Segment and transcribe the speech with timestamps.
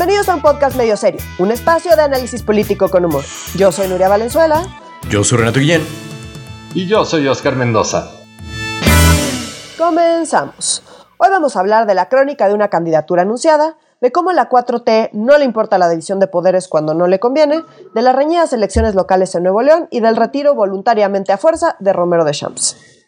[0.00, 3.22] Bienvenidos a un podcast medio serio, un espacio de análisis político con humor.
[3.54, 4.62] Yo soy Nuria Valenzuela.
[5.10, 5.86] Yo soy Renato Guillén.
[6.72, 8.10] Y yo soy Oscar Mendoza.
[9.76, 10.82] Comenzamos.
[11.18, 15.10] Hoy vamos a hablar de la crónica de una candidatura anunciada, de cómo la 4T
[15.12, 17.62] no le importa la división de poderes cuando no le conviene,
[17.94, 21.92] de las reñidas elecciones locales en Nuevo León y del retiro voluntariamente a fuerza de
[21.92, 22.99] Romero de Champs.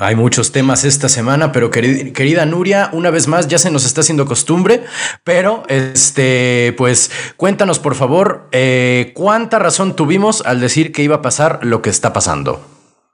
[0.00, 4.00] Hay muchos temas esta semana, pero querida Nuria, una vez más ya se nos está
[4.00, 4.84] haciendo costumbre,
[5.24, 11.22] pero este, pues cuéntanos por favor, eh, ¿cuánta razón tuvimos al decir que iba a
[11.22, 12.60] pasar lo que está pasando?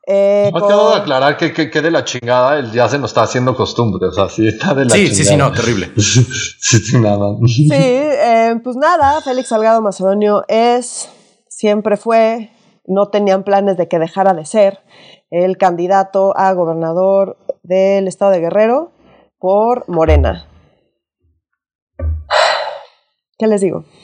[0.06, 4.09] Eh, de aclarar que, que, de la chingada el ya se nos está haciendo costumbre.
[4.09, 5.92] O sea, sí está de la sí, Sí, sí, no, terrible.
[5.97, 7.37] sí, nada.
[7.47, 11.09] Sí, eh, pues nada, Félix Salgado Macedonio es,
[11.48, 12.50] siempre fue,
[12.87, 14.80] no tenían planes de que dejara de ser
[15.30, 18.91] el candidato a gobernador del estado de Guerrero
[19.39, 20.49] por Morena.
[23.40, 23.84] ¿Qué les digo?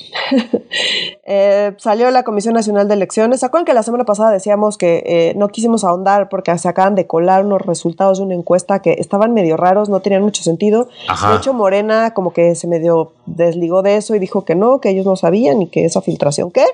[1.28, 3.40] Eh, salió la Comisión Nacional de Elecciones.
[3.40, 6.94] ¿Se acuerdan que la semana pasada decíamos que eh, no quisimos ahondar porque se acaban
[6.94, 10.88] de colar unos resultados de una encuesta que estaban medio raros, no tenían mucho sentido?
[11.08, 14.90] De hecho, Morena como que se medio desligó de eso y dijo que no, que
[14.90, 16.64] ellos no sabían y que esa filtración, ¿qué?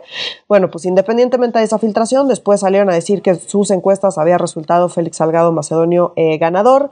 [0.47, 4.91] Bueno, pues independientemente de esa filtración, después salieron a decir que sus encuestas había resultado
[4.91, 6.91] Félix Salgado Macedonio eh, ganador.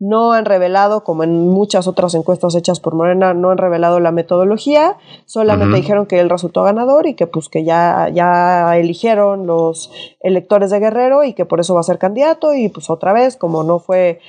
[0.00, 4.12] No han revelado, como en muchas otras encuestas hechas por Morena, no han revelado la
[4.12, 9.92] metodología, solamente dijeron que él resultó ganador y que pues que ya, ya eligieron los
[10.20, 13.36] electores de Guerrero y que por eso va a ser candidato y pues otra vez,
[13.36, 14.20] como no fue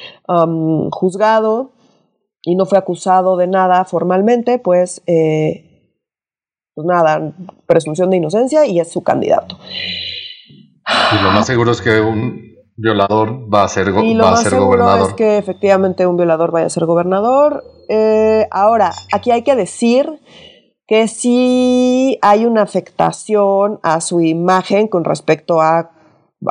[0.91, 1.71] juzgado
[2.43, 5.95] y no fue acusado de nada formalmente, pues, eh,
[6.73, 7.33] pues nada,
[7.65, 9.57] presunción de inocencia y es su candidato.
[11.13, 12.50] Y lo más seguro es que un,
[12.81, 16.69] violador va a ser, y lo más seguro Es que efectivamente un violador vaya a
[16.69, 17.63] ser gobernador.
[17.89, 20.19] Eh, ahora, aquí hay que decir
[20.87, 25.91] que sí hay una afectación a su imagen con respecto a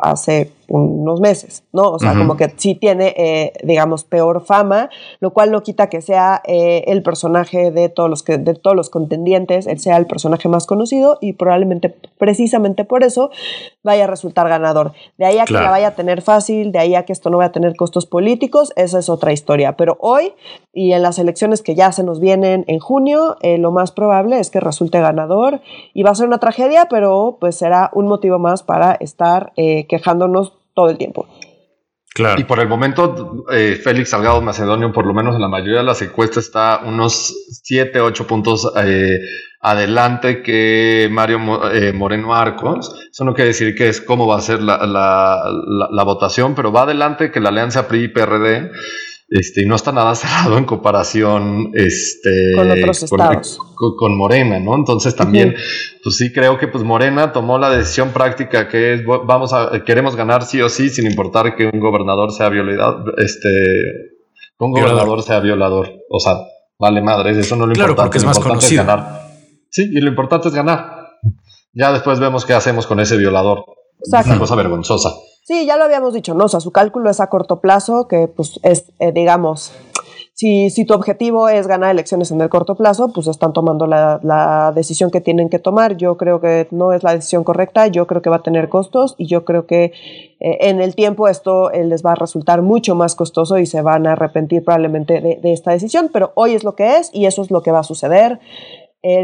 [0.01, 1.91] hace unos meses, ¿no?
[1.91, 4.89] O sea, como que sí tiene, eh, digamos, peor fama,
[5.19, 8.75] lo cual no quita que sea eh, el personaje de todos, los que, de todos
[8.75, 13.31] los contendientes, él sea el personaje más conocido y probablemente precisamente por eso
[13.83, 14.93] vaya a resultar ganador.
[15.17, 17.37] De ahí a que la vaya a tener fácil, de ahí a que esto no
[17.37, 19.75] vaya a tener costos políticos, esa es otra historia.
[19.75, 20.33] Pero hoy
[20.73, 24.39] y en las elecciones que ya se nos vienen en junio, eh, lo más probable
[24.39, 25.59] es que resulte ganador
[25.93, 30.60] y va a ser una tragedia, pero pues será un motivo más para estar quejándonos
[30.73, 31.27] todo el tiempo.
[32.13, 32.41] Claro.
[32.41, 35.85] Y por el momento, eh, Félix Salgado Macedonio, por lo menos en la mayoría de
[35.85, 37.33] las encuestas, está unos
[37.63, 39.17] 7, 8 puntos eh,
[39.61, 42.93] adelante que Mario eh, Moreno Arcos.
[43.09, 45.41] Eso no quiere decir que es cómo va a ser la, la,
[45.89, 48.71] la votación, pero va adelante que la alianza PRI-PRD
[49.31, 53.59] este, y no está nada cerrado en comparación este, con otros estados.
[53.97, 54.75] Con, Morena, ¿no?
[54.75, 55.55] Entonces también,
[56.03, 60.15] pues sí creo que pues Morena tomó la decisión práctica que es, vamos a, queremos
[60.15, 63.49] ganar sí o sí, sin importar que un gobernador sea violador, este,
[64.59, 65.89] un gobernador sea violador.
[66.09, 66.35] O sea,
[66.77, 68.07] vale madres, eso no lo claro, importante.
[68.07, 68.85] Porque es más conocido.
[68.85, 69.21] ganar.
[69.69, 71.07] Sí, y lo importante es ganar.
[71.73, 73.63] Ya después vemos qué hacemos con ese violador.
[73.99, 75.11] Es una cosa vergonzosa.
[75.43, 76.45] Sí, ya lo habíamos dicho, ¿no?
[76.45, 79.73] O sea, su cálculo es a corto plazo, que pues es, eh, digamos,
[80.35, 84.71] si, si, tu objetivo es ganar elecciones en el corto plazo, pues están tomando la,
[84.75, 85.97] decisión que tienen que tomar.
[85.97, 89.15] Yo creo que no es la decisión correcta, yo creo que va a tener costos
[89.17, 89.93] y yo creo que
[90.39, 93.81] eh, en el tiempo esto eh, les va a resultar mucho más costoso y se
[93.81, 97.41] van a arrepentir probablemente de, esta decisión, pero hoy es lo que es y eso
[97.41, 98.39] es lo que va a suceder.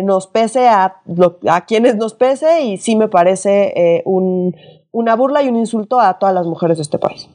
[0.04, 1.02] nos pese a,
[1.48, 4.56] a quienes nos pese y sí me parece un
[4.92, 7.30] una burla y un insulto a todas las mujeres de este país.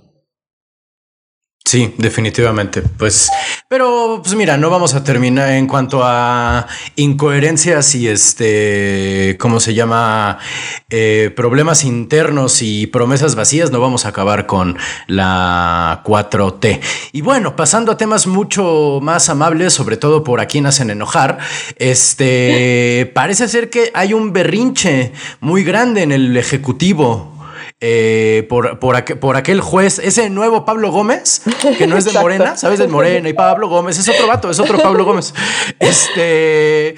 [1.72, 2.82] Sí, definitivamente.
[2.82, 3.30] Pues,
[3.66, 9.72] pero pues mira, no vamos a terminar en cuanto a incoherencias y este, ¿cómo se
[9.72, 10.38] llama?
[10.90, 13.70] Eh, problemas internos y promesas vacías.
[13.70, 14.76] No vamos a acabar con
[15.06, 16.80] la 4T.
[17.12, 21.38] Y bueno, pasando a temas mucho más amables, sobre todo por a quien hacen enojar.
[21.76, 27.31] Este, parece ser que hay un berrinche muy grande en el ejecutivo
[27.84, 31.43] eh, por, por, aquel juez, ese nuevo Pablo Gómez,
[31.76, 32.79] que no es de Morena, ¿sabes?
[32.79, 35.34] De Morena y Pablo Gómez, es otro vato, es otro Pablo Gómez.
[35.81, 36.94] Este,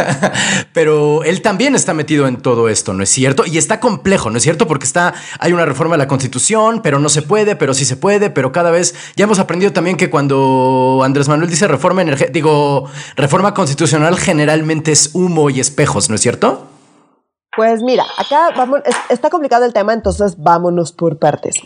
[0.74, 3.46] pero él también está metido en todo esto, ¿no es cierto?
[3.46, 4.66] Y está complejo, ¿no es cierto?
[4.66, 7.96] Porque está, hay una reforma de la constitución, pero no se puede, pero sí se
[7.96, 12.32] puede, pero cada vez, ya hemos aprendido también que cuando Andrés Manuel dice reforma energética,
[12.34, 16.69] digo, reforma constitucional generalmente es humo y espejos, ¿no es cierto?
[17.60, 18.80] Pues mira, acá vamos,
[19.10, 21.56] está complicado el tema, entonces vámonos por partes.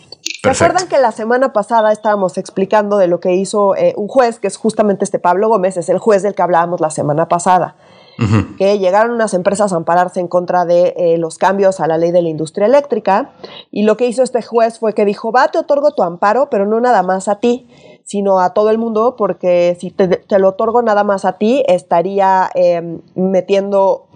[0.43, 4.41] ¿Se acuerdan que la semana pasada estábamos explicando de lo que hizo eh, un juez,
[4.41, 7.77] que es justamente este Pablo Gómez, es el juez del que hablábamos la semana pasada?
[8.59, 12.13] que llegaron unas empresas a ampararse en contra de eh, los cambios a la ley
[12.13, 13.33] de la industria eléctrica
[13.73, 16.65] y lo que hizo este juez fue que dijo, va, te otorgo tu amparo, pero
[16.65, 17.69] no nada más a ti,
[18.05, 22.51] sino a todo el mundo, porque si te, lo otorgo nada más a ti, estaría
[22.55, 24.07] em, metiendo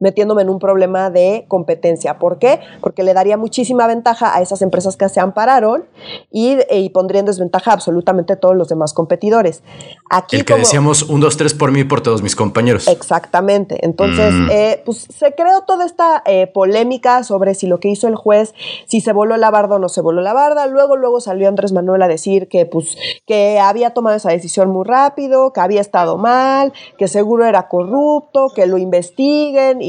[0.00, 2.18] metiéndome en un problema de competencia.
[2.18, 2.60] ¿Por qué?
[2.80, 5.84] Porque le daría muchísima ventaja a esas empresas que se ampararon
[6.32, 9.62] y, y pondría en desventaja absolutamente a todos los demás competidores.
[10.10, 12.88] Aquí El que decíamos un, dos, tres por mí y por todos mis compañeros.
[12.88, 13.84] Exactamente.
[13.84, 14.48] Entonces, mm.
[14.50, 18.54] eh, pues se creó toda esta eh, polémica sobre si lo que hizo el juez,
[18.86, 20.66] si se voló la barda o no se voló la barda.
[20.66, 24.84] Luego, luego salió Andrés Manuel a decir que, pues, que había tomado esa decisión muy
[24.86, 29.82] rápido, que había estado mal, que seguro era corrupto, que lo investiguen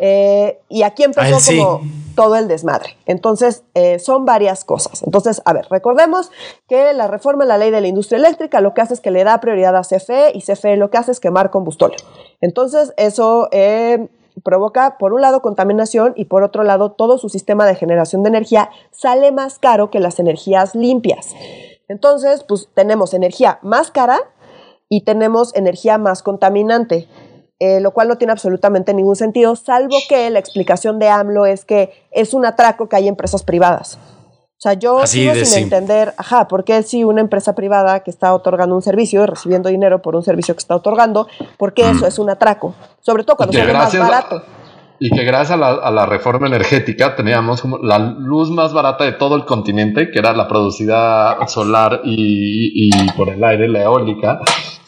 [0.00, 1.82] eh, y, aquí empezó como
[2.14, 2.96] todo el desmadre.
[3.06, 5.02] Entonces, eh, son varias cosas.
[5.02, 6.30] Entonces, a ver, recordemos
[6.68, 9.10] que la reforma de la ley de la industria eléctrica lo que hace es que
[9.10, 11.96] le da prioridad a CFE y CFE lo que hace es quemar combustible.
[12.40, 14.08] Entonces, eso eh,
[14.42, 18.30] provoca, por un lado, contaminación y por otro lado, todo su sistema de generación de
[18.30, 21.34] energía sale más caro que las energías limpias.
[21.88, 24.18] Entonces, pues tenemos energía más cara
[24.88, 27.08] y tenemos energía más contaminante.
[27.58, 31.64] Eh, lo cual no tiene absolutamente ningún sentido, salvo que la explicación de AMLO es
[31.64, 33.98] que es un atraco que hay empresas privadas.
[34.58, 38.34] O sea, yo sigo sin entender, ajá, ¿por qué si una empresa privada que está
[38.34, 42.04] otorgando un servicio y recibiendo dinero por un servicio que está otorgando, por qué eso
[42.04, 42.08] mm.
[42.08, 42.74] es un atraco?
[43.00, 44.42] Sobre todo cuando es más barato.
[44.98, 49.46] y que gracias a la, reforma energética teníamos la luz más barata de todo el
[49.46, 54.40] continente, que era la producida solar y, y por el aire, la eólica.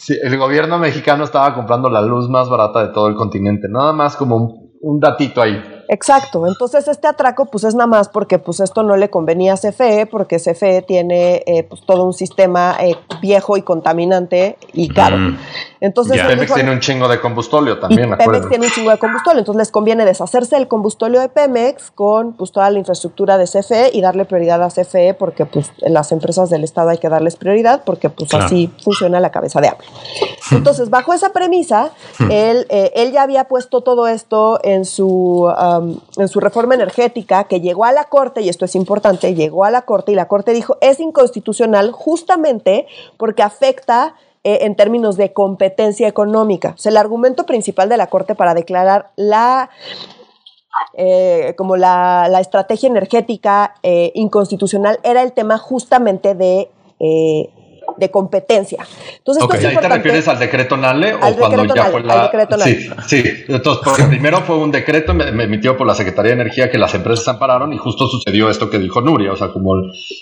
[0.08, 3.92] Sí, el gobierno mexicano estaba comprando la luz más barata de todo el continente, nada
[3.92, 5.62] más como un, un datito ahí.
[5.90, 9.56] Exacto, entonces este atraco pues es nada más porque pues esto no le convenía a
[9.58, 15.18] CFE porque CFE tiene eh, pues todo un sistema eh, viejo y contaminante y caro.
[15.80, 19.58] Entonces, Pemex tiene un chingo de combustóleo también, Pemex tiene un chingo de combustóleo, entonces
[19.58, 24.00] les conviene deshacerse del combustóleo de Pemex con pues toda la infraestructura de CFE y
[24.00, 27.82] darle prioridad a CFE porque pues en las empresas del Estado hay que darles prioridad
[27.84, 29.86] porque pues así funciona la cabeza de Apple.
[30.50, 31.90] Entonces, bajo esa premisa,
[32.30, 35.48] él, eh, él ya había puesto todo esto en su
[36.16, 39.70] en su reforma energética que llegó a la Corte, y esto es importante, llegó a
[39.70, 42.86] la Corte y la Corte dijo es inconstitucional justamente
[43.16, 44.14] porque afecta
[44.48, 46.72] eh, en términos de competencia económica.
[46.74, 49.68] O sea, el argumento principal de la Corte para declarar la
[50.94, 56.70] eh, como la, estrategia energética eh, inconstitucional era el tema justamente de
[57.96, 58.84] de competencia.
[59.16, 62.30] Entonces, ¿Ahí te refieres al decreto NALE o cuando ya fue la...
[62.58, 63.24] Sí, sí.
[63.48, 67.30] Entonces, primero fue un decreto emitido por la Secretaría de Energía que las empresas se
[67.30, 69.74] ampararon y justo sucedió esto que dijo Nuria, o sea, como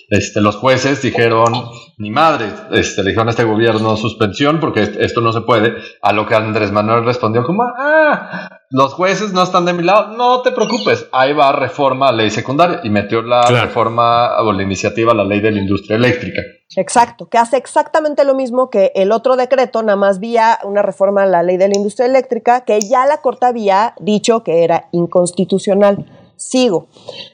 [0.09, 1.53] este, los jueces dijeron,
[1.99, 6.13] ni madre, este, le dijeron a este gobierno suspensión porque esto no se puede, a
[6.13, 10.43] lo que Andrés Manuel respondió como, ah, los jueces no están de mi lado, no
[10.43, 15.13] te preocupes, ahí va reforma a ley secundaria y metió la reforma o la iniciativa
[15.13, 16.43] a la ley de la industria eléctrica.
[16.75, 21.23] Exacto, que hace exactamente lo mismo que el otro decreto, nada más vía una reforma
[21.23, 24.89] a la ley de la industria eléctrica, que ya la Corte había dicho que era
[24.91, 26.05] inconstitucional.
[26.37, 26.89] Sigo.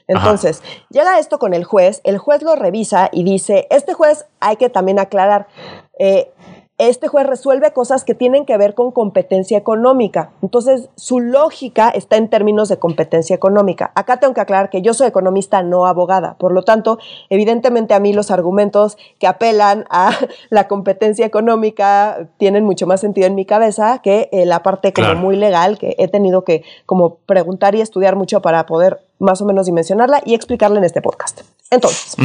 [0.07, 4.55] Entonces, llega esto con el juez, el juez lo revisa y dice, este juez hay
[4.55, 5.47] que también aclarar,
[5.99, 6.31] eh,
[6.79, 10.31] este juez resuelve cosas que tienen que ver con competencia económica.
[10.41, 13.91] Entonces, su lógica está en términos de competencia económica.
[13.93, 16.35] Acá tengo que aclarar que yo soy economista, no abogada.
[16.39, 16.97] Por lo tanto,
[17.29, 20.11] evidentemente a mí los argumentos que apelan a
[20.49, 25.13] la competencia económica tienen mucho más sentido en mi cabeza que eh, la parte como
[25.15, 29.45] muy legal que he tenido que como preguntar y estudiar mucho para poder más o
[29.45, 31.41] menos dimensionarla y explicarla en este podcast.
[31.69, 32.15] Entonces,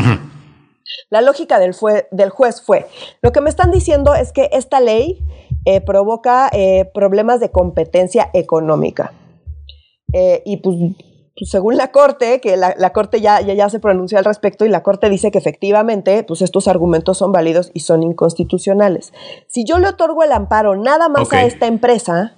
[1.11, 1.75] la lógica del,
[2.11, 2.87] del, juez fue,
[3.23, 5.25] lo que me están diciendo es que esta ley
[5.65, 9.13] eh, provoca eh, problemas de competencia económica.
[10.13, 10.77] Eh, y pues,
[11.37, 14.83] pues, según la Corte, que la, Corte ya, ya, se pronunció al respecto y la
[14.83, 19.13] Corte dice que efectivamente pues estos argumentos son válidos y son inconstitucionales.
[19.47, 22.38] Si yo le otorgo el amparo nada más a esta empresa,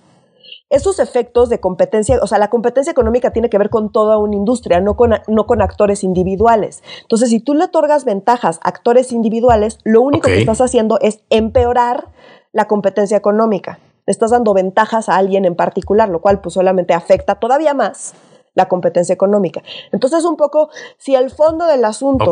[0.71, 4.37] esos efectos de competencia, o sea, la competencia económica tiene que ver con toda una
[4.37, 6.83] industria, no con, no con actores individuales.
[7.03, 11.21] Entonces, si tú le otorgas ventajas a actores individuales, lo único que estás haciendo es
[11.29, 12.09] empeorar
[12.53, 13.81] la competencia económica.
[14.07, 18.15] Le estás dando ventajas a alguien en particular, lo cual pues solamente afecta todavía más
[18.55, 19.63] la competencia económica.
[19.91, 22.31] Entonces, un poco, si el fondo del asunto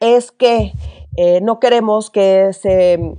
[0.00, 0.72] es que
[1.16, 3.14] eh, no queremos que se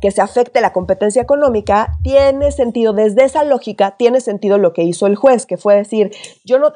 [0.00, 4.82] que se afecte la competencia económica, tiene sentido, desde esa lógica, tiene sentido lo que
[4.82, 6.12] hizo el juez, que fue decir,
[6.44, 6.72] yo no,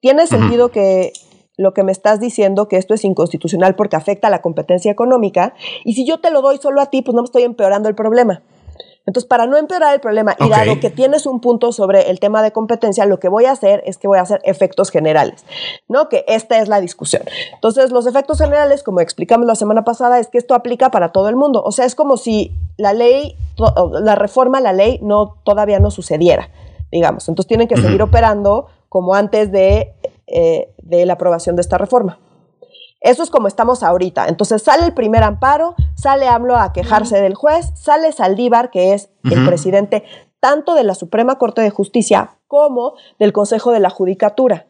[0.00, 1.12] tiene sentido que
[1.56, 5.54] lo que me estás diciendo, que esto es inconstitucional porque afecta a la competencia económica,
[5.84, 7.94] y si yo te lo doy solo a ti, pues no me estoy empeorando el
[7.94, 8.42] problema.
[9.08, 12.42] Entonces, para no empeorar el problema, y dado que tienes un punto sobre el tema
[12.42, 15.46] de competencia, lo que voy a hacer es que voy a hacer efectos generales,
[15.88, 16.10] ¿no?
[16.10, 17.22] Que esta es la discusión.
[17.54, 21.30] Entonces, los efectos generales, como explicamos la semana pasada, es que esto aplica para todo
[21.30, 21.62] el mundo.
[21.64, 23.34] O sea, es como si la ley,
[24.02, 26.50] la reforma a la ley no, todavía no sucediera,
[26.92, 27.26] digamos.
[27.30, 29.94] Entonces, tienen que seguir operando como antes de,
[30.26, 32.18] eh, de la aprobación de esta reforma.
[33.00, 34.26] Eso es como estamos ahorita.
[34.26, 39.10] Entonces sale el primer amparo, sale AMLO a quejarse del juez, sale Saldívar, que es
[39.24, 40.04] el presidente
[40.40, 44.66] tanto de la Suprema Corte de Justicia como del Consejo de la Judicatura.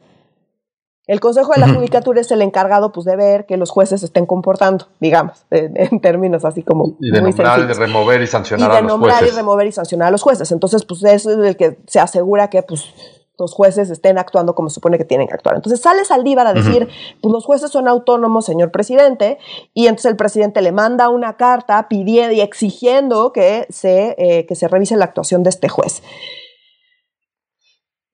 [1.07, 4.27] El Consejo de la Judicatura es el encargado pues, de ver que los jueces estén
[4.27, 6.99] comportando, digamos, en, términos así como.
[7.01, 9.23] Y de nombrar y de remover y sancionar a los jueces.
[9.23, 10.53] Y de nombrar y remover y sancionar a los jueces.
[10.53, 12.93] Entonces, pues eso es el que se asegura que pues,
[13.39, 15.57] los jueces estén actuando como se supone que tienen que actuar.
[15.57, 16.89] Entonces sale Saldívar a decir,
[17.21, 19.39] pues los jueces son autónomos, señor presidente,
[19.75, 24.55] y entonces el presidente le manda una carta pidiendo y exigiendo que se, eh, que
[24.55, 26.03] se revise la actuación de este juez.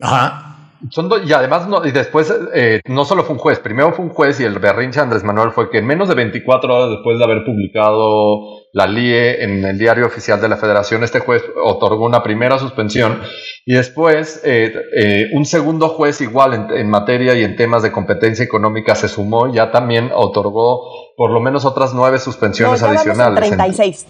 [0.00, 0.53] Ajá.
[0.91, 4.11] Son y además, no, y después, eh, no solo fue un juez, primero fue un
[4.11, 7.25] juez y el berrinche Andrés Manuel fue que en menos de 24 horas después de
[7.25, 12.23] haber publicado la LIE en el diario oficial de la Federación, este juez otorgó una
[12.23, 13.21] primera suspensión
[13.64, 18.45] y después eh, eh, un segundo juez igual en, materia y en temas de competencia
[18.45, 23.38] económica se sumó, ya también otorgó por lo menos otras nueve suspensiones adicionales.
[23.38, 24.07] 36.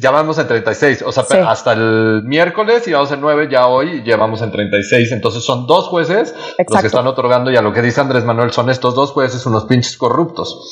[0.00, 4.02] Ya vamos en 36, o sea, hasta el miércoles y vamos en 9, ya hoy
[4.02, 7.82] llevamos en 36, entonces son dos jueces los que están otorgando y a lo que
[7.82, 10.70] dice Andrés Manuel son estos dos jueces unos pinches corruptos.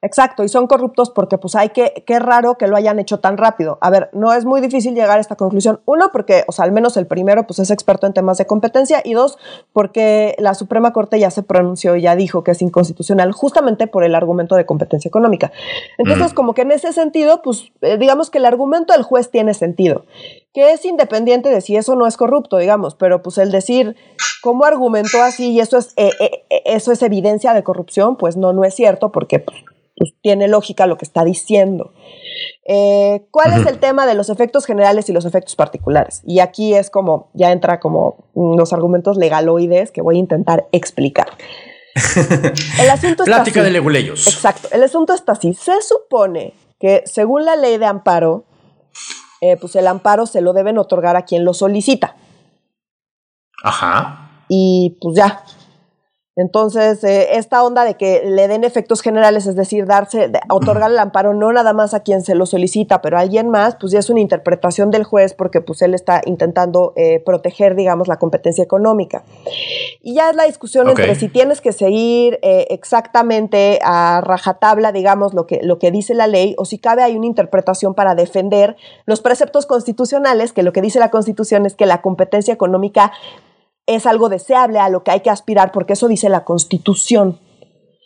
[0.00, 3.36] Exacto, y son corruptos porque pues hay que, qué raro que lo hayan hecho tan
[3.36, 3.78] rápido.
[3.80, 5.80] A ver, no es muy difícil llegar a esta conclusión.
[5.86, 9.02] Uno, porque, o sea, al menos el primero pues es experto en temas de competencia
[9.04, 9.38] y dos,
[9.72, 14.04] porque la Suprema Corte ya se pronunció y ya dijo que es inconstitucional justamente por
[14.04, 15.50] el argumento de competencia económica.
[15.98, 19.52] Entonces, como que en ese sentido, pues eh, digamos que el argumento del juez tiene
[19.52, 20.04] sentido,
[20.54, 23.96] que es independiente de si eso no es corrupto, digamos, pero pues el decir
[24.44, 28.52] cómo argumentó así y eso es, eh, eh, eso es evidencia de corrupción, pues no,
[28.52, 29.44] no es cierto porque...
[29.98, 31.92] Pues, tiene lógica lo que está diciendo.
[32.66, 36.22] Eh, ¿Cuál es el tema de los efectos generales y los efectos particulares?
[36.24, 41.28] Y aquí es como, ya entra como los argumentos legaloides que voy a intentar explicar.
[42.80, 44.28] El asunto está Plática de leguleyos.
[44.28, 44.68] Exacto.
[44.70, 45.54] El asunto está así.
[45.54, 48.44] Se supone que según la ley de amparo,
[49.40, 52.14] eh, pues el amparo se lo deben otorgar a quien lo solicita.
[53.64, 54.44] Ajá.
[54.48, 55.42] Y pues ya,
[56.38, 60.98] entonces, eh, esta onda de que le den efectos generales, es decir, darse, otorgar el
[61.00, 63.98] amparo no nada más a quien se lo solicita, pero a alguien más, pues ya
[63.98, 68.62] es una interpretación del juez porque pues él está intentando eh, proteger, digamos, la competencia
[68.62, 69.24] económica.
[70.00, 75.34] Y ya es la discusión entre si tienes que seguir eh, exactamente a rajatabla, digamos,
[75.34, 78.76] lo que, lo que dice la ley, o si cabe hay una interpretación para defender
[79.06, 83.10] los preceptos constitucionales, que lo que dice la Constitución es que la competencia económica
[83.88, 87.40] es algo deseable, a lo que hay que aspirar, porque eso dice la Constitución.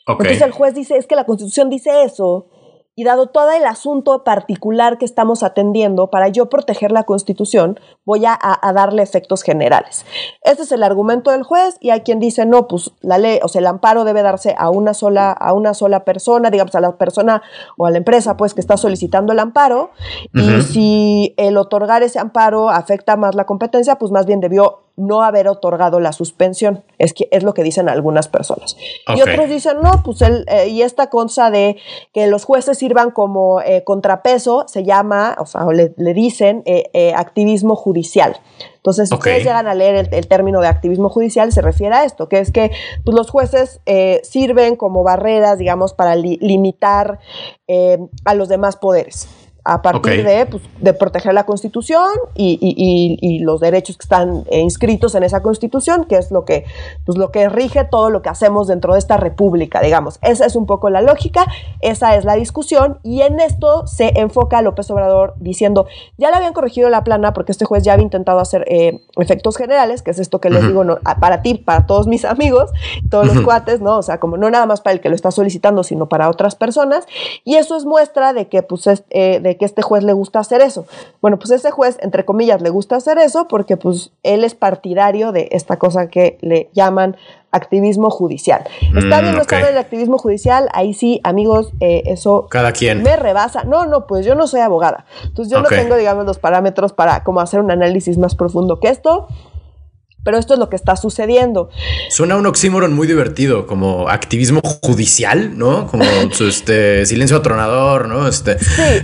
[0.06, 2.46] Entonces el juez dice, es que la Constitución dice eso,
[2.94, 8.26] y dado todo el asunto particular que estamos atendiendo, para yo proteger la Constitución, voy
[8.26, 8.38] a,
[8.74, 10.04] darle efectos generales.
[10.42, 13.48] Ese es el argumento del juez y hay quien dice, no, pues la ley, o
[13.48, 16.98] sea, el amparo debe darse a una sola, a una sola persona, digamos, a la
[16.98, 17.42] persona
[17.78, 19.90] o a la empresa, pues, que está solicitando el amparo.
[20.34, 25.22] Y si el otorgar ese amparo afecta más la competencia, pues más bien debió no
[25.22, 26.84] haber otorgado la suspensión.
[26.98, 28.76] Es, que, es lo que dicen algunas personas.
[29.14, 31.76] Y otros dicen, no, pues él, eh, y esta cosa de
[32.12, 37.76] que los jueces sirvan como eh, contrapeso se llama, o sea, le, dicen eh, activismo
[37.76, 38.36] judicial.
[38.76, 42.28] Entonces, si ustedes llegan a leer el, término de activismo judicial, se refiere a esto,
[42.28, 42.72] que es que
[43.04, 43.80] pues, los jueces
[44.24, 47.20] sirven como barreras, digamos, para limitar
[48.24, 49.28] a los demás poderes
[49.64, 54.44] a partir de, pues, de, proteger la Constitución y, y, y, los derechos que están
[54.50, 56.64] eh, inscritos en esa Constitución, que es lo que,
[57.06, 60.18] pues, lo que rige todo lo que hacemos dentro de esta república, digamos.
[60.22, 61.46] Esa es un poco la lógica,
[61.80, 65.86] esa es la discusión, y en esto se enfoca López Obrador diciendo,
[66.18, 69.56] ya le habían corregido la plana porque este juez ya había intentado hacer eh, efectos
[69.56, 72.70] generales, que es esto que les digo no, para ti, para todos mis amigos,
[73.10, 73.98] todos los cuates, ¿no?
[73.98, 76.56] O sea, como no nada más para el que lo está solicitando, sino para otras
[76.56, 77.06] personas,
[77.44, 80.60] y eso es muestra de que, pues, eh, de que este juez le gusta hacer
[80.60, 80.86] eso.
[81.20, 85.32] Bueno, pues ese juez, entre comillas, le gusta hacer eso porque pues él es partidario
[85.32, 87.16] de esta cosa que le llaman
[87.50, 88.64] activismo judicial.
[88.96, 90.68] ¿Está bien o está bien el activismo judicial?
[90.72, 93.02] Ahí sí, amigos, eh, eso Cada quien.
[93.02, 93.64] me rebasa.
[93.64, 95.04] No, no, pues yo no soy abogada.
[95.24, 98.88] Entonces yo no tengo, digamos, los parámetros para como hacer un análisis más profundo que
[98.88, 99.28] esto
[100.24, 101.70] pero esto es lo que está sucediendo.
[102.10, 105.86] Suena un oxímoron muy divertido, como activismo judicial, ¿no?
[105.86, 108.28] Como este silencio atronador, ¿no?
[108.28, 108.56] Este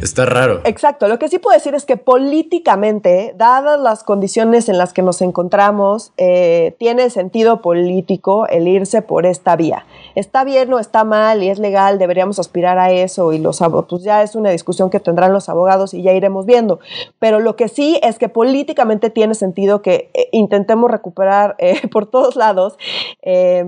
[0.02, 0.60] está raro.
[0.64, 1.08] Exacto.
[1.08, 5.20] Lo que sí puedo decir es que políticamente, dadas las condiciones en las que nos
[5.22, 9.84] encontramos, eh, tiene sentido político el irse por esta vía.
[10.18, 14.02] Está bien o está mal y es legal, deberíamos aspirar a eso y los pues
[14.02, 16.80] ya es una discusión que tendrán los abogados y ya iremos viendo.
[17.20, 22.06] Pero lo que sí es que políticamente tiene sentido que eh, intentemos recuperar eh, por
[22.06, 22.76] todos lados
[23.22, 23.64] eh,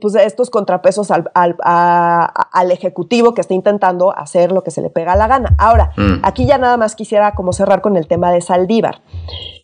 [0.00, 5.12] pues estos contrapesos al, al, Ejecutivo que está intentando hacer lo que se le pega
[5.12, 5.54] a la gana.
[5.58, 6.20] Ahora, mm.
[6.22, 9.02] aquí ya nada más quisiera como cerrar con el tema de Saldívar.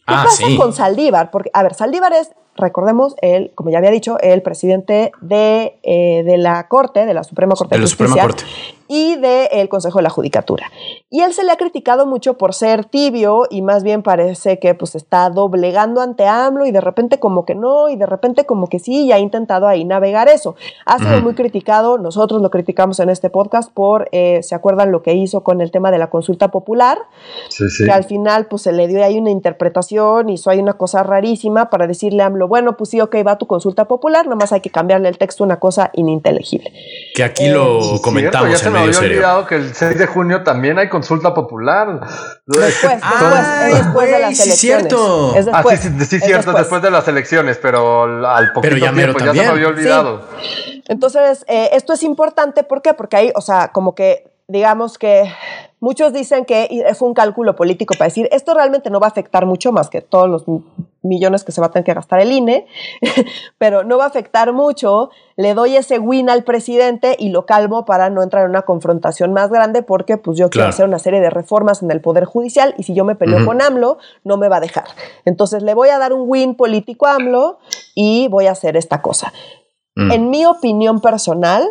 [0.07, 1.31] ¿Qué ah, pasa con Saldívar?
[1.31, 6.23] Porque, a ver, Saldívar es recordemos, él, como ya había dicho, el presidente de, eh,
[6.25, 8.29] de la Corte, de la Suprema Corte de, Justicia,
[8.89, 10.71] y del Consejo de la Judicatura.
[11.11, 14.75] Y él se le ha criticado mucho por ser tibio y más bien parece que
[14.75, 18.69] pues está doblegando ante AMLO y de repente como que no y de repente como
[18.69, 20.57] que sí y ha intentado ahí navegar eso.
[20.85, 25.03] Ha sido muy criticado, nosotros lo criticamos en este podcast por, eh, ¿se acuerdan lo
[25.03, 26.99] que hizo con el tema de la consulta popular?
[27.49, 27.85] Sí, sí.
[27.85, 31.71] Que al final pues se le dio ahí una interpretación, hizo ahí una cosa rarísima
[31.71, 34.71] para decirle a AMLO, bueno, pues sí, ok, va tu consulta popular, nomás hay que
[34.71, 36.73] cambiarle el texto una cosa ininteligible.
[37.15, 38.51] Que aquí lo eh, comentamos.
[38.51, 42.01] ya se me había olvidado que el 6 de junio también hay consulta popular.
[42.47, 44.59] Después, ah, después, de las elecciones.
[44.59, 45.35] Cierto.
[45.53, 46.83] ah, sí, sí, sí cierto, después.
[46.83, 50.23] de las elecciones, pero al poquito ya tiempo ya se me había olvidado.
[50.89, 52.95] Entonces, eh, esto es importante, ¿por qué?
[52.95, 55.25] Porque ahí, o sea, como que digamos que
[55.81, 59.45] muchos dicen que fue un cálculo político para decir, esto realmente no va a afectar
[59.45, 60.45] mucho más que todos los
[61.03, 62.67] millones que se va a tener que gastar el INE,
[63.59, 67.85] pero no va a afectar mucho, le doy ese win al presidente y lo calmo
[67.85, 71.21] para no entrar en una confrontación más grande porque pues yo quiero hacer una serie
[71.21, 74.49] de reformas en el Poder Judicial y si yo me peleo con AMLO, no me
[74.49, 74.85] va a dejar.
[75.25, 77.59] Entonces le voy a dar un win político a AMLO
[77.95, 79.33] y voy a hacer esta cosa.
[79.97, 80.13] Mm.
[80.13, 81.67] En mi opinión personal,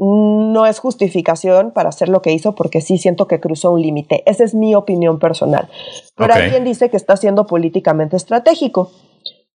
[0.00, 4.22] no es justificación para hacer lo que hizo porque sí siento que cruzó un límite.
[4.26, 5.68] Esa es mi opinión personal.
[6.16, 8.90] Pero alguien dice que está siendo políticamente estratégico.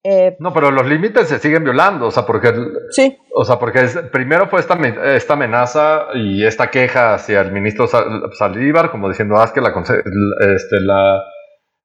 [0.08, 2.54] Eh, no, pero los límites se siguen violando, o sea, porque,
[2.92, 3.18] sí.
[3.34, 4.76] o sea, porque primero fue esta,
[5.16, 10.80] esta amenaza y esta queja hacia el ministro Saldívar, como diciendo, haz que la, este,
[10.82, 11.24] la,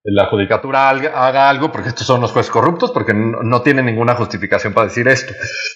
[0.05, 4.15] la judicatura haga algo, porque estos son los jueces corruptos, porque no, no tienen ninguna
[4.15, 5.33] justificación para decir esto.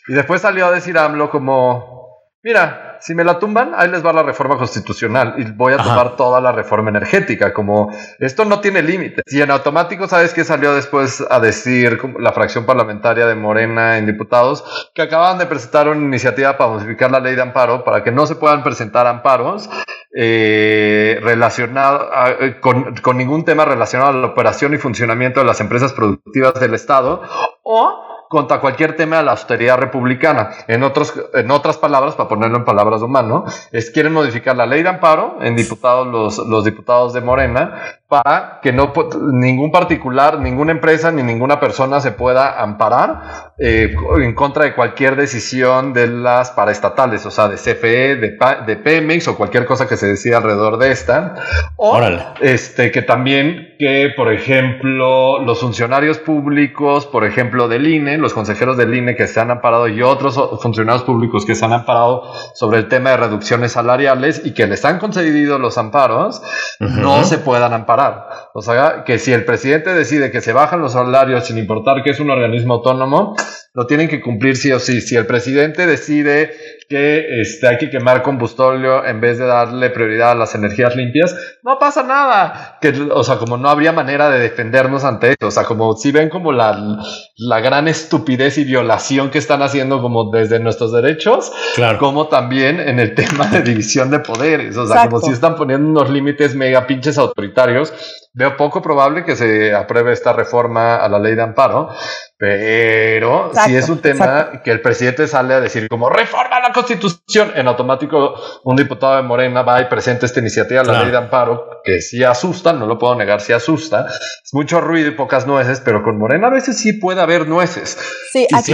[0.06, 2.03] Y después salió a decir AMLO como,
[2.44, 6.14] Mira, si me la tumban, ahí les va la reforma constitucional y voy a tomar
[6.14, 7.54] toda la reforma energética.
[7.54, 9.24] Como esto no tiene límites.
[9.33, 14.04] Y en automático, ¿sabes qué salió después a decir la fracción parlamentaria de Morena en
[14.04, 14.90] diputados?
[14.94, 18.26] Que acaban de presentar una iniciativa para modificar la ley de amparo para que no
[18.26, 19.70] se puedan presentar amparos
[20.14, 25.62] eh, relacionados eh, con, con ningún tema relacionado a la operación y funcionamiento de las
[25.62, 27.22] empresas productivas del Estado
[27.62, 30.51] o contra cualquier tema de la austeridad republicana.
[30.66, 34.66] En, otros, en otras palabras, para ponerlo en palabras de humano, es quieren modificar la
[34.66, 38.92] ley de amparo en diputados, los, los diputados de Morena, para que no
[39.33, 45.16] ningún particular, ninguna empresa ni ninguna persona se pueda amparar eh, en contra de cualquier
[45.16, 49.97] decisión de las paraestatales, o sea, de CFE, de, de Pemex o cualquier cosa que
[49.97, 51.35] se decida alrededor de esta.
[51.77, 51.99] O
[52.40, 58.76] este que también que, por ejemplo, los funcionarios públicos, por ejemplo, del INE, los consejeros
[58.76, 62.78] del INE que se han amparado y otros funcionarios públicos que se han amparado sobre
[62.78, 66.42] el tema de reducciones salariales y que les han concedido los amparos,
[66.80, 68.50] no se puedan amparar.
[68.54, 72.10] O sea, que si el presidente decide que se bajan los salarios sin importar que
[72.10, 73.37] es un organismo autónomo,
[73.74, 75.00] lo tienen que cumplir sí o sí.
[75.00, 76.52] Si el presidente decide
[76.88, 81.37] que este, hay que quemar combustorio en vez de darle prioridad a las energías limpias,
[81.62, 82.79] no pasa nada.
[82.81, 85.49] Que, o sea, como no habría manera de defendernos ante eso.
[85.49, 86.99] O sea, como si ven como la,
[87.37, 91.99] la gran estupidez y violación que están haciendo como desde nuestros derechos, claro.
[91.99, 94.77] como también en el tema de división de poderes.
[94.77, 97.92] O sea, como si están poniendo unos límites mega pinches autoritarios.
[98.37, 101.88] Veo poco probable que se apruebe esta reforma a la ley de amparo,
[102.37, 107.53] pero si es un tema que el presidente sale a decir como reforma la constitución,
[107.55, 111.81] en automático un diputado de Morena va y presenta esta iniciativa, la ley de amparo,
[111.85, 114.07] que sí asusta, no lo puedo negar, sí asusta.
[114.42, 117.99] Es mucho ruido y pocas nueces, pero con Morena a veces sí puede haber nueces.
[118.33, 118.73] Sí, aquí.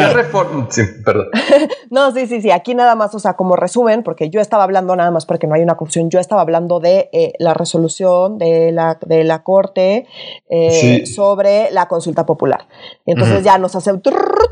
[0.71, 1.29] Sí, perdón.
[1.91, 2.51] no, sí, sí, sí.
[2.51, 5.55] Aquí nada más, o sea, como resumen, porque yo estaba hablando nada más porque no
[5.55, 10.07] hay una confusión, yo estaba hablando de eh, la resolución de la, de la Corte
[10.49, 12.69] eh, sobre la consulta popular.
[13.05, 13.91] Entonces ya nos hace.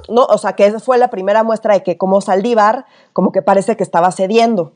[0.08, 0.24] ¿no?
[0.24, 3.76] O sea, que esa fue la primera muestra de que como Saldívar, como que parece
[3.76, 4.72] que estaba cediendo.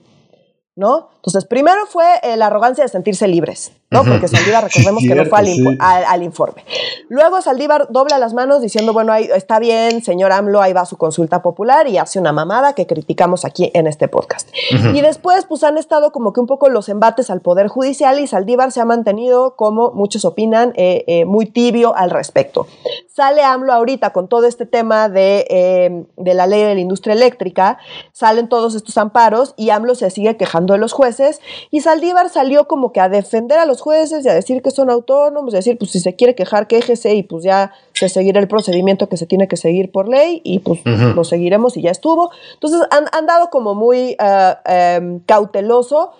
[0.74, 1.11] ¿No?
[1.16, 4.02] Entonces, primero fue eh, la arrogancia de sentirse libres, ¿no?
[4.04, 5.38] Porque Saldívar, recordemos que no fue
[5.78, 6.64] al, informe.
[7.08, 10.96] Luego Saldívar dobla las manos diciendo, bueno, ahí está bien, señor AMLO, ahí va su
[10.96, 14.48] consulta popular y hace una mamada que criticamos aquí en este podcast.
[14.94, 18.26] Y después, pues han estado como que un poco los embates al Poder Judicial y
[18.26, 22.66] Saldívar se ha mantenido, como muchos opinan, eh, eh, muy tibio al respecto.
[23.06, 27.78] Sale AMLO ahorita con todo este tema de, de la ley de la industria eléctrica,
[28.12, 32.66] salen todos estos amparos y AMLO se sigue quejando de los jueces y Saldívar salió
[32.66, 35.59] como que a defender a los jueces y a decir que son autónomos, y a
[35.59, 39.16] decir, pues si se quiere quejar, quéjese y pues ya se seguirá el procedimiento que
[39.16, 42.31] se tiene que seguir por ley y pues lo seguiremos y ya estuvo.
[42.55, 46.12] Entonces han, han dado como muy eh, em, cauteloso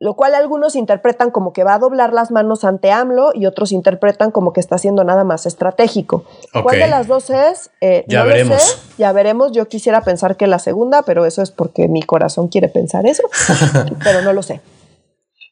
[0.00, 3.70] lo cual algunos interpretan como que va a doblar las manos ante AMLO y otros
[3.70, 6.24] interpretan como que está siendo nada más estratégico.
[6.62, 7.70] ¿Cuál de las dos es?
[7.82, 8.82] Eh, ya veremos.
[8.96, 9.52] ya veremos.
[9.52, 13.24] Yo quisiera pensar que la segunda, pero eso es porque mi corazón quiere pensar eso,
[14.02, 14.62] pero no lo sé.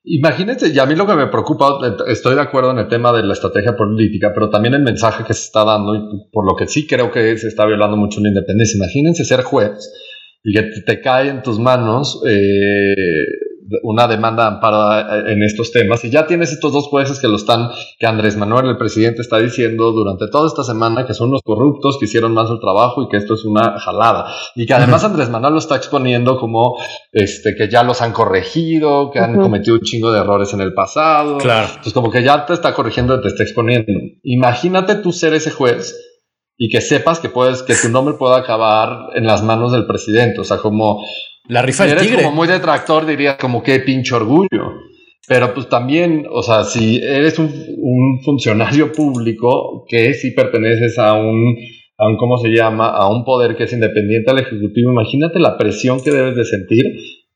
[0.02, 3.22] Imagínense, y a mí lo que me preocupa, estoy de acuerdo en el tema de
[3.22, 6.00] la estrategia política, pero también el mensaje que se está dando, y
[6.32, 8.78] por lo que sí creo que se está violando mucho la independencia.
[8.78, 9.92] Imagínense ser juez
[10.42, 13.26] y que te cae en tus manos eh,
[13.82, 17.28] una demanda de amparo eh, en estos temas y ya tienes estos dos jueces que
[17.28, 21.30] lo están, que Andrés Manuel, el presidente, está diciendo durante toda esta semana que son
[21.30, 24.26] los corruptos, que hicieron más el trabajo y que esto es una jalada.
[24.54, 26.76] Y que además Andrés Manuel lo está exponiendo como
[27.12, 30.74] este, que ya los han corregido, que han cometido un chingo de errores en el
[30.74, 31.38] pasado.
[31.38, 31.68] Claro.
[31.68, 33.92] Entonces como que ya te está corrigiendo y te está exponiendo.
[34.22, 35.94] Imagínate tú ser ese juez
[36.56, 40.40] y que sepas que puedes, que tu nombre pueda acabar en las manos del presidente.
[40.40, 41.04] O sea, como
[41.48, 44.88] la rifa si eres como muy detractor, diría como que pinche orgullo.
[45.26, 47.50] Pero pues también, o sea, si eres un,
[48.24, 51.56] funcionario público que si perteneces a un,
[51.98, 52.88] a un, ¿cómo se llama?
[52.88, 56.84] A un poder que es independiente al Ejecutivo, imagínate la presión que debes de sentir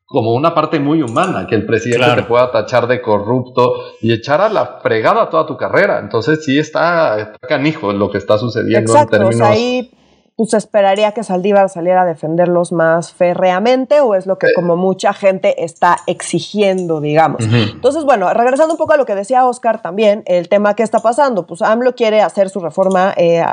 [0.05, 4.41] como una parte muy humana, que el presidente te pueda tachar de corrupto y echar
[4.41, 5.99] a la fregada toda tu carrera.
[5.99, 9.57] Entonces sí está, canijo lo que está sucediendo en términos
[10.35, 15.13] pues esperaría que Saldívar saliera a defenderlos más férreamente o es lo que como mucha
[15.13, 17.43] gente está exigiendo, digamos.
[17.43, 20.99] Entonces, bueno, regresando un poco a lo que decía Oscar también, el tema que está
[20.99, 23.43] pasando, pues AMLO quiere hacer su reforma eh,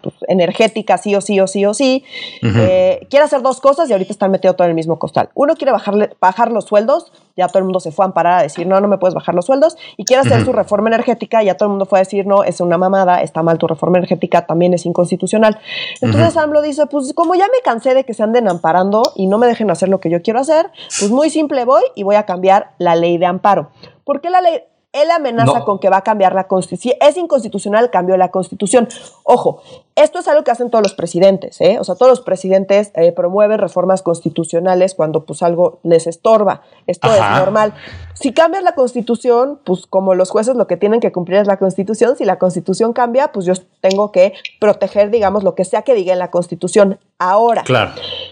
[0.00, 2.04] pues, energética sí o sí o sí o sí,
[2.42, 5.30] eh, quiere hacer dos cosas y ahorita están metidos todo en el mismo costal.
[5.34, 8.42] Uno quiere bajarle, bajar los sueldos, ya todo el mundo se fue a amparar a
[8.42, 11.56] decir, no, no me puedes bajar los sueldos, y quiere hacer su reforma energética, ya
[11.56, 14.44] todo el mundo fue a decir, no, es una mamada, está mal tu reforma energética,
[14.44, 15.58] también es inconstitucional.
[16.00, 19.38] Entonces, AMLO dice, pues como ya me cansé de que se anden amparando y no
[19.38, 22.24] me dejen hacer lo que yo quiero hacer, pues muy simple voy y voy a
[22.24, 23.70] cambiar la ley de amparo.
[24.04, 24.62] ¿Por qué la ley?
[24.92, 26.96] Él amenaza con que va a cambiar la constitución.
[27.02, 28.88] es inconstitucional, cambio la constitución.
[29.22, 29.60] Ojo,
[29.96, 31.76] esto es algo que hacen todos los presidentes, ¿eh?
[31.78, 36.62] O sea, todos los presidentes eh, promueven reformas constitucionales cuando pues algo les estorba.
[36.86, 37.74] Esto es normal.
[38.14, 41.58] Si cambias la constitución, pues como los jueces lo que tienen que cumplir es la
[41.58, 42.16] constitución.
[42.16, 46.14] Si la constitución cambia, pues yo tengo que proteger, digamos, lo que sea que diga
[46.14, 46.98] en la constitución.
[47.18, 47.90] Ahora, claro.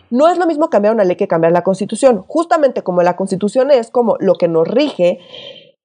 [0.09, 2.25] no es lo mismo cambiar una ley que cambiar la constitución.
[2.27, 5.21] Justamente como la constitución es como lo que nos rige,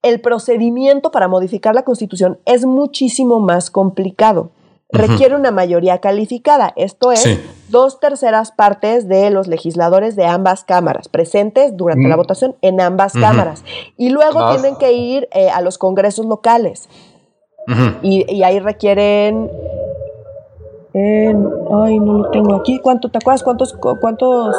[0.01, 4.51] el procedimiento para modificar la constitución es muchísimo más complicado.
[4.93, 11.07] Requiere una mayoría calificada, esto es, dos terceras partes de los legisladores de ambas cámaras
[11.07, 13.63] presentes durante la votación en ambas cámaras.
[13.95, 16.89] Y luego tienen que ir eh, a los congresos locales.
[18.01, 19.49] y, ahí requieren
[20.93, 22.79] ay, no lo tengo aquí.
[22.79, 24.55] ¿Cuánto, ¿Te acuerdas cuántos, cuántos?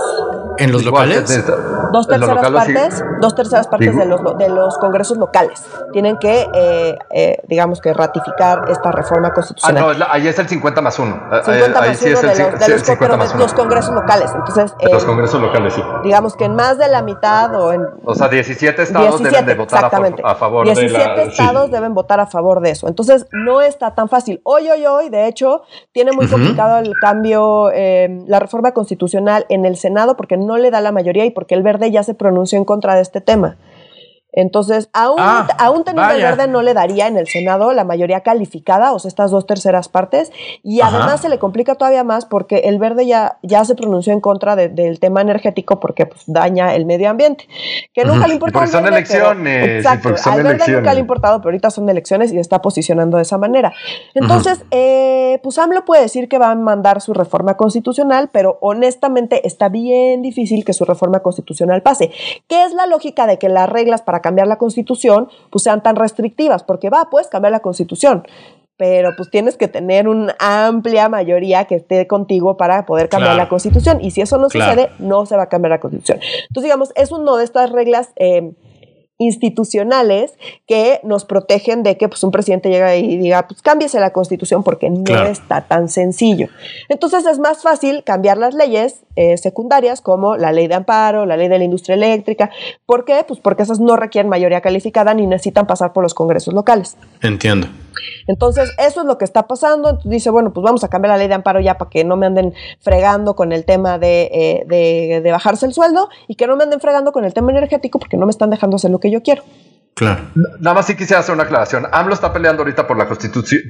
[0.59, 1.45] ¿En los locales?
[1.93, 6.99] Dos terceras partes, dos terceras partes de los, de los congresos locales tienen que, eh,
[7.11, 9.95] eh, digamos que ratificar esta reforma constitucional.
[9.95, 11.13] Ah, no, ahí está el 50 más 1.
[11.45, 14.31] 50 más 1 de, los, los, congresos locales.
[14.35, 15.83] Entonces, los congresos locales, sí.
[16.03, 17.87] Digamos que en más de la mitad o en...
[18.05, 21.23] O sea, 17 estados deben de votar a, favor 17 de la...
[21.23, 22.89] estados deben votar a favor de eso.
[22.89, 24.41] Entonces, no está tan fácil.
[24.45, 29.47] Hoy, hoy, hoy, de hecho, tiene muy muy complicado el cambio, eh, la reforma constitucional
[29.49, 32.15] en el Senado porque no le da la mayoría y porque el verde ya se
[32.15, 33.57] pronunció en contra de este tema.
[34.33, 38.21] Entonces, aún, ah, aún teniendo el verde, no le daría en el Senado la mayoría
[38.21, 40.33] calificada, o sea, estas dos terceras partes.
[40.63, 44.21] Y además se le complica todavía más porque el verde ya, ya se pronunció en
[44.21, 47.47] contra del tema energético porque pues, daña el medio ambiente.
[47.93, 48.59] Que nunca le importó.
[48.59, 49.69] Porque son elecciones.
[49.69, 53.25] exacto, al verde nunca le ha importado, pero ahorita son elecciones y está posicionando de
[53.25, 53.73] esa manera.
[54.15, 59.47] Entonces, eh, pues AMLO puede decir que va a mandar su reforma constitucional, pero honestamente
[59.47, 62.11] está bien difícil que su reforma constitucional pase.
[62.49, 65.97] ¿Qué es la lógica de que las reglas para cambiar la constitución pues sean tan
[65.97, 68.25] restrictivas, porque va, puedes cambiar la constitución,
[68.77, 73.49] pero pues tienes que tener una amplia mayoría que esté contigo para poder cambiar la
[73.49, 74.01] constitución.
[74.01, 76.19] Y si eso no sucede, no se va a cambiar la constitución.
[76.49, 78.53] Entonces, digamos, es una de estas reglas eh,
[79.23, 80.35] institucionales
[80.67, 84.63] que nos protegen de que pues, un presidente llega y diga, pues cámbiese la constitución
[84.63, 86.49] porque no está tan sencillo.
[86.89, 91.37] Entonces es más fácil cambiar las leyes eh, secundarias como la ley de amparo, la
[91.37, 92.51] ley de la industria eléctrica.
[92.87, 93.25] ¿Por qué?
[93.27, 96.97] Pues porque esas no requieren mayoría calificada ni necesitan pasar por los congresos locales.
[97.21, 97.69] Entiendo.
[98.27, 99.91] Entonces, eso es lo que está pasando.
[99.91, 102.17] Entonces dice, bueno, pues vamos a cambiar la ley de amparo ya para que no
[102.17, 106.47] me anden fregando con el tema de, eh, de, de bajarse el sueldo y que
[106.47, 109.01] no me anden fregando con el tema energético porque no me están dejando hacer lo
[109.01, 109.43] que yo quiero.
[109.95, 110.23] Claro.
[110.35, 111.87] Nada más sí quisiera hacer una aclaración.
[111.93, 113.07] AMLO está peleando ahorita por la,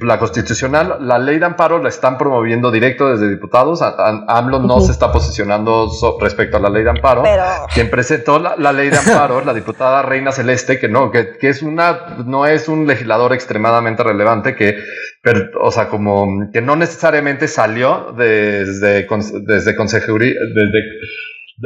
[0.01, 0.97] la constitucional.
[1.01, 3.81] La ley de amparo la están promoviendo directo desde diputados.
[3.81, 7.23] AMLO no se está posicionando respecto a la ley de amparo.
[7.23, 7.43] Pero...
[7.73, 12.15] Quien presentó la, ley de amparo, la diputada Reina Celeste, que no, que, es una,
[12.25, 14.77] no es un legislador extremadamente relevante, que,
[15.59, 19.07] o sea, como que no necesariamente salió desde,
[19.45, 20.79] desde consejería, desde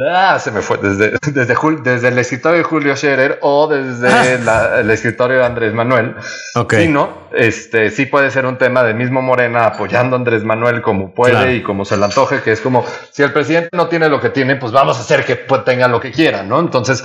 [0.06, 4.34] Ah, se me fue desde, desde, desde el escritorio de Julio Scherer o desde
[4.80, 6.14] el escritorio de Andrés Manuel.
[6.54, 6.74] Ok.
[6.74, 7.28] Sí, ¿no?
[7.32, 11.56] Este, sí puede ser un tema de mismo Morena apoyando a Andrés Manuel como puede
[11.56, 14.30] y como se le antoje, que es como si el presidente no tiene lo que
[14.30, 16.60] tiene, pues vamos a hacer que tenga lo que quiera, ¿no?
[16.60, 17.04] Entonces,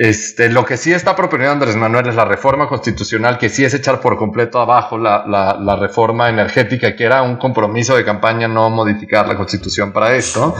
[0.00, 3.74] este, lo que sí está proponiendo Andrés Manuel es la reforma constitucional, que sí es
[3.74, 8.70] echar por completo abajo la, la, reforma energética, que era un compromiso de campaña no
[8.70, 10.54] modificar la constitución para esto.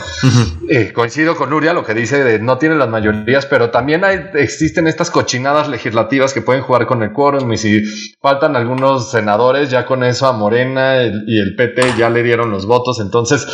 [0.69, 4.19] Eh, coincido con Nuria, lo que dice de no tiene las mayorías, pero también hay,
[4.35, 7.85] existen estas cochinadas legislativas que pueden jugar con el quórum y si
[8.21, 12.67] faltan algunos senadores, ya con eso a Morena y el PT ya le dieron los
[12.67, 13.47] votos, entonces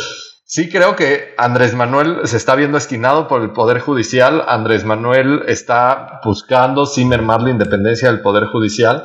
[0.47, 4.43] Sí, creo que Andrés Manuel se está viendo esquinado por el Poder Judicial.
[4.47, 9.03] Andrés Manuel está buscando, sin mermar la independencia del Poder Judicial,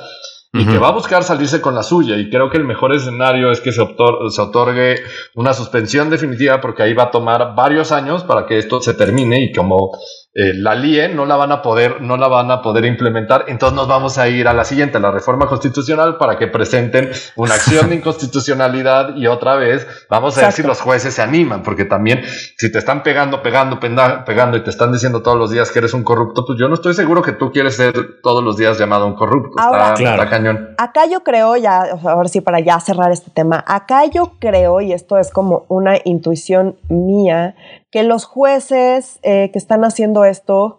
[0.52, 2.18] y que va a buscar salirse con la suya.
[2.18, 4.96] Y creo que el mejor escenario es que se, se, otorgue
[5.34, 9.42] una suspensión definitiva, porque ahí va a tomar varios años para que esto se termine.
[9.42, 9.92] Y como
[10.32, 13.46] eh, la LIE no la van a poder, no la van a poder implementar.
[13.48, 17.54] Entonces nos vamos a ir a la siguiente, la reforma constitucional, para que presenten una
[17.54, 21.84] acción de inconstitucionalidad y otra vez vamos a ver si los jueces se animan, porque
[21.84, 25.80] también si te están pegando, pegando, pegando y te están diciendo todos los días que
[25.80, 28.78] eres un corrupto, pues yo no estoy seguro que tú quieres ser todos los días
[28.78, 29.56] llamado un corrupto.
[29.58, 30.74] está, cañón.
[30.78, 34.92] Acá yo creo, ya, ahora sí, para ya cerrar este tema, acá yo creo, y
[34.92, 37.56] esto es como una intuición mía,
[37.90, 40.78] que los jueces eh, que están haciendo esto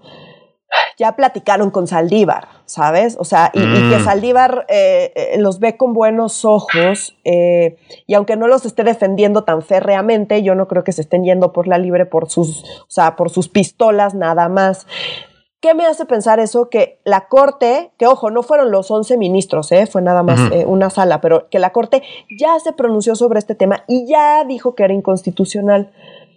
[0.97, 3.17] ya platicaron con Saldívar, ¿sabes?
[3.19, 4.05] O sea, y, que mm.
[4.05, 9.63] Saldívar eh, eh, los ve con buenos ojos y aunque no los esté defendiendo tan
[9.63, 13.17] férreamente, yo no creo que se estén yendo por la libre por sus, o sea,
[13.17, 14.87] por sus pistolas nada más.
[15.59, 16.69] ¿Qué me hace pensar eso?
[16.69, 19.85] Que la Corte, que ojo, no fueron los 11 ministros, ¿eh?
[19.85, 22.01] fue nada más una sala, pero que la Corte
[22.35, 25.91] ya se pronunció sobre este tema y ya dijo que era inconstitucional.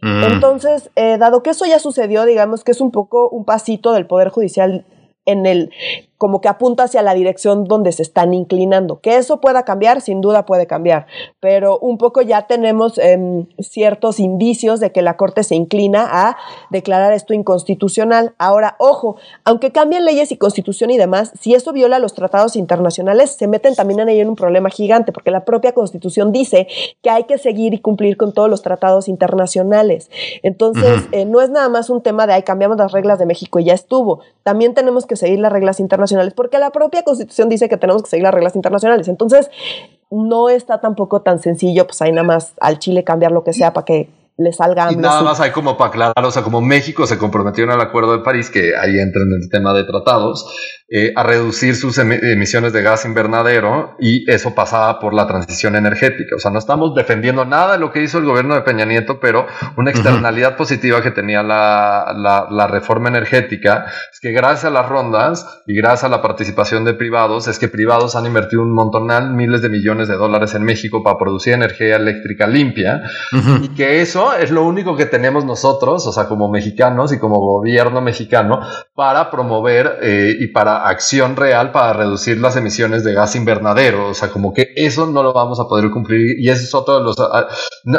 [0.04, 4.06] Entonces, eh, dado que eso ya sucedió, digamos que es un poco un pasito del
[4.06, 4.84] Poder Judicial
[5.24, 5.70] en el
[6.18, 9.00] como que apunta hacia la dirección donde se están inclinando.
[9.00, 11.06] Que eso pueda cambiar, sin duda puede cambiar,
[11.40, 16.36] pero un poco ya tenemos em, ciertos indicios de que la Corte se inclina a
[16.70, 18.34] declarar esto inconstitucional.
[18.38, 23.32] Ahora, ojo, aunque cambien leyes y constitución y demás, si eso viola los tratados internacionales,
[23.32, 26.68] se meten también en ello en un problema gigante, porque la propia constitución dice
[27.02, 30.10] que hay que seguir y cumplir con todos los tratados internacionales.
[30.42, 33.58] Entonces, eh, no es nada más un tema de, ay, cambiamos las reglas de México
[33.58, 34.20] y ya estuvo.
[34.42, 36.03] También tenemos que seguir las reglas internacionales
[36.34, 39.08] porque la propia constitución dice que tenemos que seguir las reglas internacionales.
[39.08, 39.50] Entonces,
[40.10, 43.72] no está tampoco tan sencillo, pues ahí nada más al Chile cambiar lo que sea
[43.72, 47.06] para que le salga y nada más hay como para aclarar, o sea, como México
[47.06, 50.52] se comprometió en el Acuerdo de París, que ahí entra en el tema de tratados,
[50.86, 56.36] eh, a reducir sus emisiones de gas invernadero y eso pasaba por la transición energética.
[56.36, 59.18] O sea, no estamos defendiendo nada de lo que hizo el gobierno de Peña Nieto,
[59.18, 59.46] pero
[59.78, 62.14] una externalidad positiva que tenía la,
[62.50, 66.92] la, reforma energética es que gracias a las rondas y gracias a la participación de
[66.92, 71.02] privados, es que privados han invertido un montonal, miles de millones de dólares en México
[71.02, 73.02] para producir energía eléctrica limpia
[73.62, 77.40] y que eso es lo único que tenemos nosotros, o sea, como mexicanos y como
[77.40, 78.60] gobierno mexicano,
[78.94, 84.08] para promover eh, y para acción real para reducir las emisiones de gas invernadero.
[84.08, 86.98] O sea, como que eso no lo vamos a poder cumplir y eso es otro
[86.98, 87.16] de los...
[87.18, 87.48] Ah,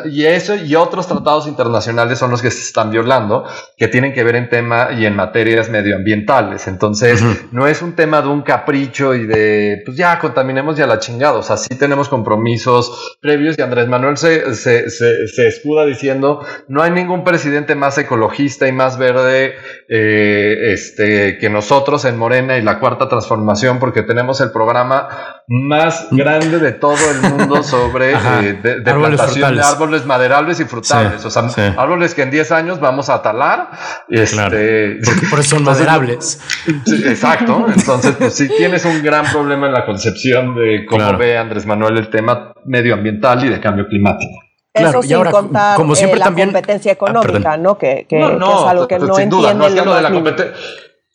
[0.06, 3.46] y eso y otros tratados internacionales son los que se están violando,
[3.78, 6.68] que tienen que ver en tema y en materias medioambientales.
[6.68, 11.00] Entonces, no es un tema de un capricho y de, pues ya, contaminemos ya la
[11.00, 11.38] chingada.
[11.38, 16.42] O sea, sí tenemos compromisos previos y Andrés Manuel se, se, se, se escuda diciendo,
[16.68, 19.56] no hay ningún presidente más ecologista y más verde
[19.88, 25.08] eh, este, que nosotros en Morena y la Cuarta Transformación, porque tenemos el programa
[25.48, 31.24] más grande de todo el mundo sobre eh, de, plantación de árboles maderables y frutales.
[31.24, 31.48] o sea,
[31.78, 33.70] árboles que en 10 años vamos a talar.
[34.10, 35.00] Este,
[35.30, 36.42] por eso son maderables.
[36.88, 37.68] exacto.
[37.74, 41.98] Entonces, pues sí tienes un gran problema en la concepción de cómo ve Andrés Manuel
[41.98, 44.46] el tema medioambiental y de cambio climático.
[44.76, 47.78] Eso sin contar como siempre, eh, la competencia ah, económica, ¿no?
[47.78, 50.54] Que, que, es algo que no entiende no, es lo de la competencia.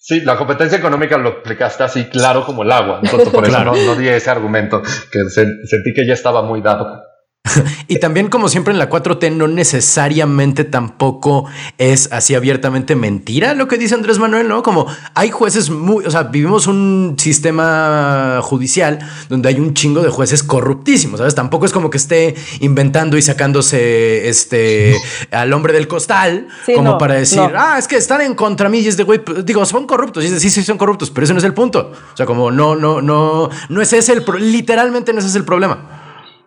[0.02, 3.00] Sí, la competencia económica lo explicaste así claro como el agua.
[3.02, 7.04] Entonces, por eso no, no, di ese argumento, que sentí que ya estaba muy dado.
[7.88, 11.46] y también, como siempre en la 4T, no necesariamente tampoco
[11.78, 14.62] es así abiertamente mentira lo que dice Andrés Manuel, ¿no?
[14.62, 18.98] Como hay jueces muy, o sea, vivimos un sistema judicial
[19.28, 21.34] donde hay un chingo de jueces corruptísimos, ¿sabes?
[21.34, 24.94] Tampoco es como que esté inventando y sacándose este
[25.30, 28.88] al hombre del costal, como para decir, ah, es que están en contra mí y
[28.88, 31.24] es de güey, pues, digo, son corruptos, y es de sí, sí, son corruptos, pero
[31.24, 31.92] ese no es el punto.
[32.12, 35.44] O sea, como no, no, no, no es ese el, literalmente no ese es el
[35.44, 35.99] problema.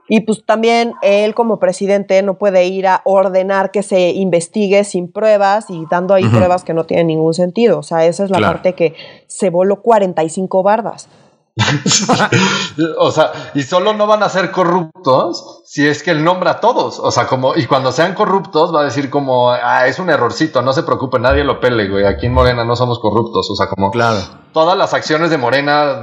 [0.09, 5.11] Y pues también él como presidente no puede ir a ordenar que se investigue sin
[5.11, 7.79] pruebas y dando ahí pruebas que no tienen ningún sentido.
[7.79, 8.95] O sea, esa es la parte que
[9.27, 11.07] se voló 45 bardas.
[12.97, 16.59] o sea, y solo no van a ser corruptos si es que él nombra a
[16.59, 16.99] todos.
[16.99, 20.61] O sea, como, y cuando sean corruptos va a decir como, ah, es un errorcito,
[20.63, 22.05] no se preocupe, nadie lo pele, güey.
[22.05, 23.49] Aquí en Morena no somos corruptos.
[23.51, 24.19] O sea, como, claro.
[24.51, 26.01] todas las acciones de Morena,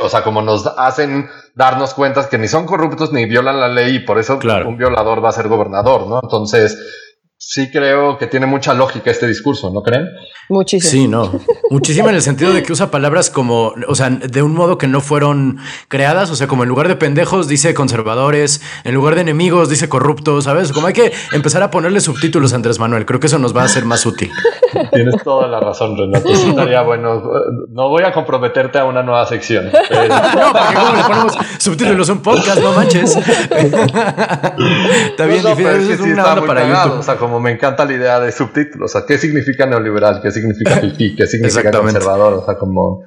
[0.00, 3.96] o sea, como nos hacen darnos cuentas que ni son corruptos ni violan la ley
[3.96, 6.20] y por eso un violador va a ser gobernador, ¿no?
[6.22, 6.76] Entonces,
[7.48, 10.08] sí creo que tiene mucha lógica este discurso, ¿no creen?
[10.48, 10.90] Muchísimo.
[10.90, 11.30] Sí, no.
[11.70, 14.88] Muchísimo en el sentido de que usa palabras como, o sea, de un modo que
[14.88, 19.20] no fueron creadas, o sea, como en lugar de pendejos dice conservadores, en lugar de
[19.20, 20.72] enemigos dice corruptos, ¿sabes?
[20.72, 23.62] Como hay que empezar a ponerle subtítulos a Andrés Manuel, creo que eso nos va
[23.62, 24.32] a hacer más útil.
[24.92, 26.28] Tienes toda la razón, Renato.
[26.28, 27.22] estaría bueno.
[27.68, 29.70] No voy a comprometerte a una nueva sección.
[30.36, 33.16] No, porque como le ponemos subtítulos a un podcast, no manches.
[35.06, 36.98] Está bien difícil, es una onda para YouTube.
[36.98, 38.90] O sea, como me encanta la idea de subtítulos.
[38.90, 40.20] O sea, ¿qué significa neoliberal?
[40.22, 41.14] ¿Qué significa pipí?
[41.16, 42.34] ¿Qué significa conservador?
[42.34, 43.04] O sea, como...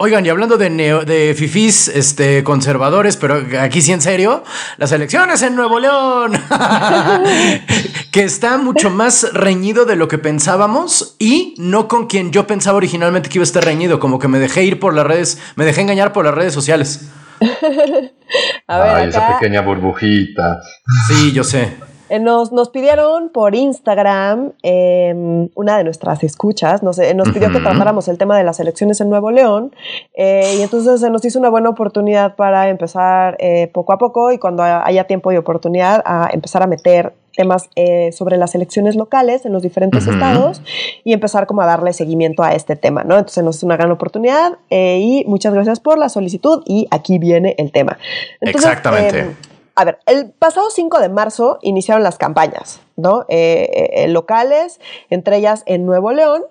[0.00, 4.44] Oigan, y hablando de, de fifís este, conservadores, pero aquí sí en serio,
[4.76, 6.34] las elecciones en Nuevo León,
[8.12, 12.76] que está mucho más reñido de lo que pensábamos y no con quien yo pensaba
[12.76, 15.64] originalmente que iba a estar reñido, como que me dejé ir por las redes, me
[15.64, 17.10] dejé engañar por las redes sociales.
[18.68, 20.60] a ver, Ay, esa pequeña burbujita.
[21.08, 21.76] Sí, yo sé.
[22.08, 27.60] Eh, nos, nos, pidieron por Instagram, em, una de nuestras escuchas, nos, nos pidió que
[27.60, 29.72] tratáramos el tema de las elecciones en Nuevo León
[30.14, 34.32] eh, y entonces se nos hizo una buena oportunidad para empezar eh, poco a poco
[34.32, 37.70] y cuando haya tiempo y oportunidad a empezar a meter temas
[38.10, 40.60] sobre las elecciones locales en los diferentes estados
[41.04, 43.16] y empezar como a darle seguimiento a este tema, ¿no?
[43.16, 47.54] Entonces nos es una gran oportunidad y muchas gracias por la solicitud y aquí viene
[47.58, 47.96] el tema.
[48.40, 49.20] Exactamente.
[49.20, 49.34] Em,
[49.78, 53.24] a ver, el pasado 5 de marzo iniciaron las campañas, ¿no?
[53.28, 56.42] Eh, eh, locales, entre ellas en Nuevo León.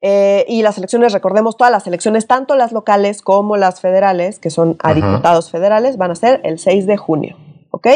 [0.00, 4.50] Eh, y las elecciones, recordemos, todas las elecciones, tanto las locales como las federales, que
[4.50, 7.36] son a diputados federales, van a ser el 6 de junio.
[7.72, 7.88] ¿Ok?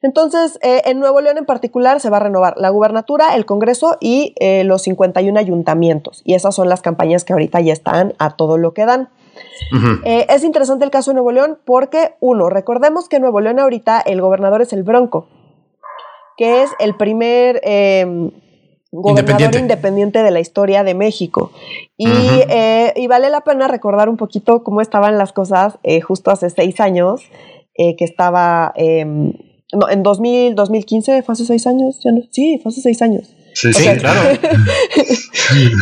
[0.00, 4.34] Entonces, en Nuevo León en particular se va a renovar la gubernatura, el Congreso y
[4.64, 6.22] los 51 ayuntamientos.
[6.24, 9.10] Y esas son las campañas que ahorita ya están a todo lo que dan.
[10.04, 13.58] Eh, es interesante el caso de Nuevo León porque, uno, recordemos que en Nuevo León
[13.58, 15.26] ahorita el gobernador es el Bronco,
[16.36, 18.30] que es el primer em,
[18.90, 20.22] gobernador independiente.
[20.22, 21.52] de la historia de México.
[21.98, 26.50] Eh, y, vale la pena recordar un poquito cómo estaban las cosas eh, justo hace
[26.50, 27.22] seis años,
[27.74, 28.72] que estaba...
[28.76, 29.32] Em,
[29.72, 31.98] no, en 2000, 2015, fue hace seis años,
[32.30, 33.34] sí, fue hace seis años.
[33.54, 34.20] Sí, sí, claro.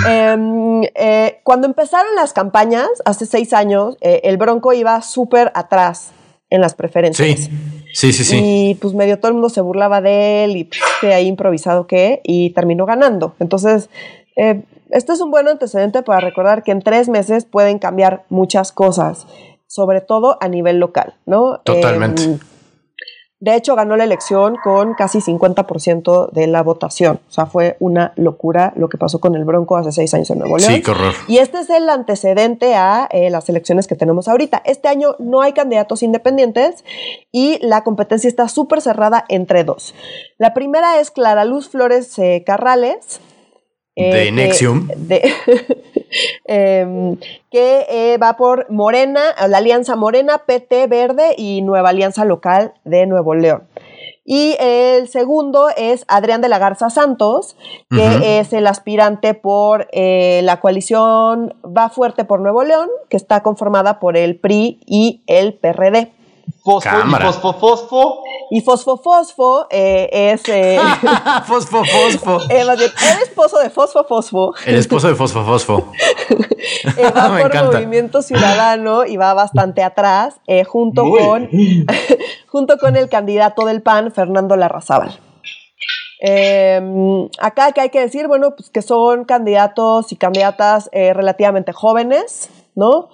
[0.09, 6.11] Em, eh, cuando empezaron las campañas, hace seis años, eh, el Bronco iba súper atrás
[6.49, 7.41] en las preferencias.
[7.41, 7.51] Sí.
[7.93, 8.41] Sí, sí, sí.
[8.43, 11.87] Y pues medio todo el mundo se burlaba de él y pues, que ahí improvisado
[11.87, 13.35] que, y terminó ganando.
[13.41, 13.91] Entonces,
[14.37, 18.73] eh, este es un buen antecedente para recordar que en tres meses pueden cambiar muchas
[18.73, 19.27] cosas,
[19.67, 21.61] sobre todo a nivel local, ¿no?
[21.65, 22.39] Totalmente.
[23.41, 27.21] De hecho, ganó la elección con casi 50% de la votación.
[27.27, 30.41] O sea, fue una locura lo que pasó con el Bronco hace seis años en
[30.41, 30.75] Nuevo León.
[30.75, 31.15] Sí, qué horror.
[31.27, 34.61] Y este es el antecedente a eh, las elecciones que tenemos ahorita.
[34.67, 36.85] Este año no hay candidatos independientes
[37.33, 39.95] y la competencia está súper cerrada entre dos.
[40.37, 43.21] La primera es Clara Luz Flores eh, Carrales.
[43.97, 44.89] Eh, de Nexium.
[44.97, 45.23] de-
[46.45, 47.17] em,
[47.51, 53.07] que eh, va por Morena, la Alianza Morena, PT Verde y Nueva Alianza Local de
[53.07, 53.65] Nuevo León.
[54.25, 57.57] Y el segundo es Adrián de la Garza Santos,
[57.91, 63.43] que es el aspirante por eh, la coalición Va Fuerte por Nuevo León, que está
[63.43, 66.13] conformada por el PRI y el PRD.
[66.63, 67.27] Fosfo, y Cámara.
[67.33, 68.23] fosfo, fosfo.
[68.51, 70.47] Y Fosfo Fosfo eh, es...
[70.49, 70.79] eh,
[71.47, 72.41] fosfo, fosfo.
[72.51, 74.53] eh, más bien, el esposo de Fosfo Fosfo.
[74.67, 75.93] El esposo de Fosfo, Fosfo.
[76.97, 77.79] Eh, va Me por encanta.
[77.79, 81.19] Movimiento Ciudadano y va bastante atrás, eh, junto, Muy.
[81.21, 81.49] con,
[82.49, 85.19] junto con el candidato del PAN, Fernando Larrazábal.
[86.23, 86.81] Eh,
[87.39, 92.51] acá que hay que decir, bueno, pues que son candidatos y candidatas eh, relativamente jóvenes,
[92.75, 93.09] ¿no?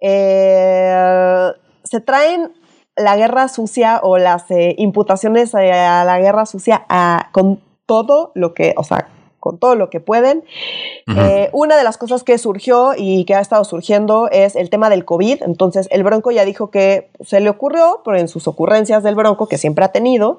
[0.00, 1.50] Eh,
[1.84, 2.52] se traen
[2.96, 8.32] la guerra sucia o las eh, imputaciones eh, a la guerra sucia a- con todo
[8.34, 9.08] lo que, o sea,
[9.42, 10.44] con todo lo que pueden.
[11.08, 11.20] Ujú.
[11.20, 14.88] Eh, una de las cosas que surgió y que ha estado surgiendo es el tema
[14.88, 15.42] del COVID.
[15.42, 19.48] Entonces, el Bronco ya dijo que se le ocurrió, pero en sus ocurrencias del Bronco,
[19.48, 20.38] que siempre ha tenido,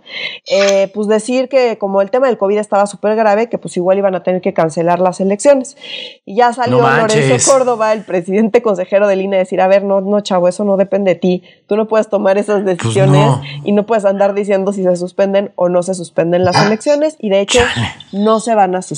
[0.49, 3.97] eh, pues decir que como el tema del COVID estaba súper grave, que pues igual
[3.97, 5.75] iban a tener que cancelar las elecciones.
[6.23, 6.89] Y ya salió No.
[6.89, 10.63] Lorenzo Córdoba, el presidente consejero del INE, a decir, a ver, no, no, chavo, eso
[10.63, 11.43] no depende de ti.
[11.67, 13.41] Tú no puedes tomar esas decisiones no.
[13.65, 17.17] y no puedes andar diciendo si se suspenden o no se suspenden las elecciones.
[17.19, 17.87] Y de hecho, Chale.
[18.13, 18.92] no se van a suspender.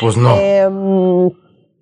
[0.00, 0.36] Pues no.
[0.36, 1.30] Em,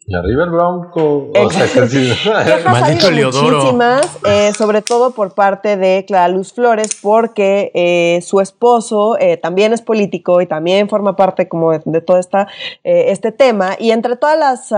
[0.09, 1.31] Y arriba el bronco.
[1.35, 2.09] O sea, que sí.
[2.23, 3.57] Quejas ha Maldito habido Leodoro.
[3.57, 9.37] muchísimas, eh, sobre todo por parte de Clara Luz Flores, porque eh, su esposo eh,
[9.37, 12.47] también es político y también forma parte como de, de todo esta,
[12.85, 13.77] eh, este tema.
[13.81, 14.73] Y entre todas las,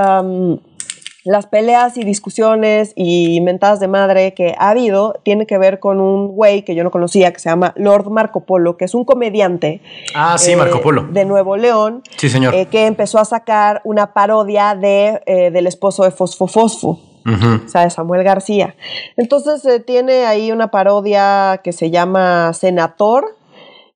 [1.28, 6.00] las peleas y discusiones y mentadas de madre que ha habido, tiene que ver con
[6.00, 9.04] un güey que yo no conocía, que se llama Lord Marco Polo, que es un
[9.04, 9.80] comediante.
[10.14, 11.04] Ah, sí, eh, Marco Polo.
[11.10, 12.02] De Nuevo León.
[12.16, 12.54] Sí, señor.
[12.54, 17.66] eh, que empezó a sacar una parodia de, eh, del esposo de Fosfo Fosfo Ujú.
[17.66, 18.74] o sea, de Samuel García.
[19.16, 23.36] Entonces tiene ahí una parodia que se llama Senator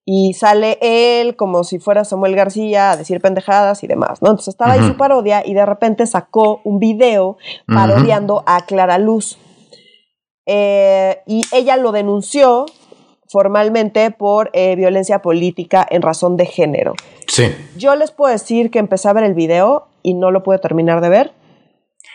[0.04, 4.30] y sale él como si fuera Samuel García a decir pendejadas y demás, ¿no?
[4.30, 4.88] Entonces estaba ahí Ujú.
[4.88, 7.36] su parodia y de repente sacó un video
[7.66, 9.38] parodiando a Clara Luz.
[10.46, 12.66] Eh, y ella lo denunció
[13.28, 16.94] formalmente por eh, violencia política en razón de género.
[17.28, 17.54] Sí.
[17.76, 21.00] Yo les puedo decir que empecé a ver el video y no lo pude terminar
[21.00, 21.32] de ver.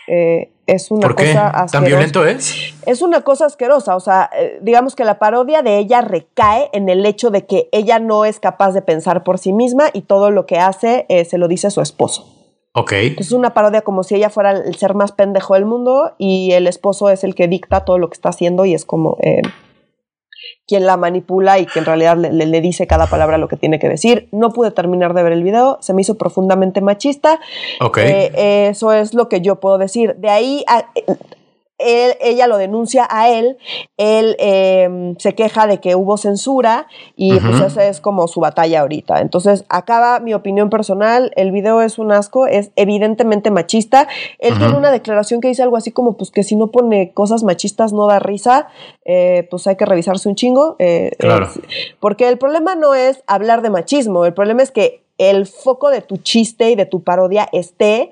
[0.06, 1.28] Eh, es una ¿Por qué?
[1.28, 1.86] cosa ¿Tan asquerosa.
[1.86, 2.54] violento es?
[2.86, 6.88] Es una cosa asquerosa, o sea, eh, digamos que la parodia de ella recae en
[6.88, 10.30] el hecho de que ella no es capaz de pensar por sí misma y todo
[10.30, 12.26] lo que hace eh, se lo dice a su esposo.
[12.74, 12.92] Ok.
[12.92, 16.66] Es una parodia como si ella fuera el ser más pendejo del mundo y el
[16.66, 19.40] esposo es el que dicta todo lo que está haciendo y es como eh,
[20.66, 23.56] quien la manipula y que en realidad le, le- le dice cada palabra lo que
[23.56, 24.28] tiene que decir.
[24.32, 27.40] No pude terminar de ver el video, se me hizo profundamente machista.
[27.80, 27.98] Ok.
[27.98, 30.14] Eh, eso es lo que yo puedo decir.
[30.16, 30.86] De ahí a-
[31.78, 33.56] él- ella lo denuncia a él,
[33.96, 38.80] él eh, se queja de que hubo censura y pues esa es como su batalla
[38.80, 39.20] ahorita.
[39.20, 44.08] Entonces, acaba mi opinión personal, el video es un asco, es evidentemente machista.
[44.38, 47.42] Él tiene una declaración que dice algo así como pues que si no pone cosas
[47.44, 48.68] machistas no da risa,
[49.04, 50.76] eh, pues hay que revisarse un chingo.
[50.78, 51.48] eh, Claro.
[52.00, 56.00] porque el problema no es hablar de machismo, el problema es que el foco de
[56.00, 58.10] tu chiste y de tu parodia esté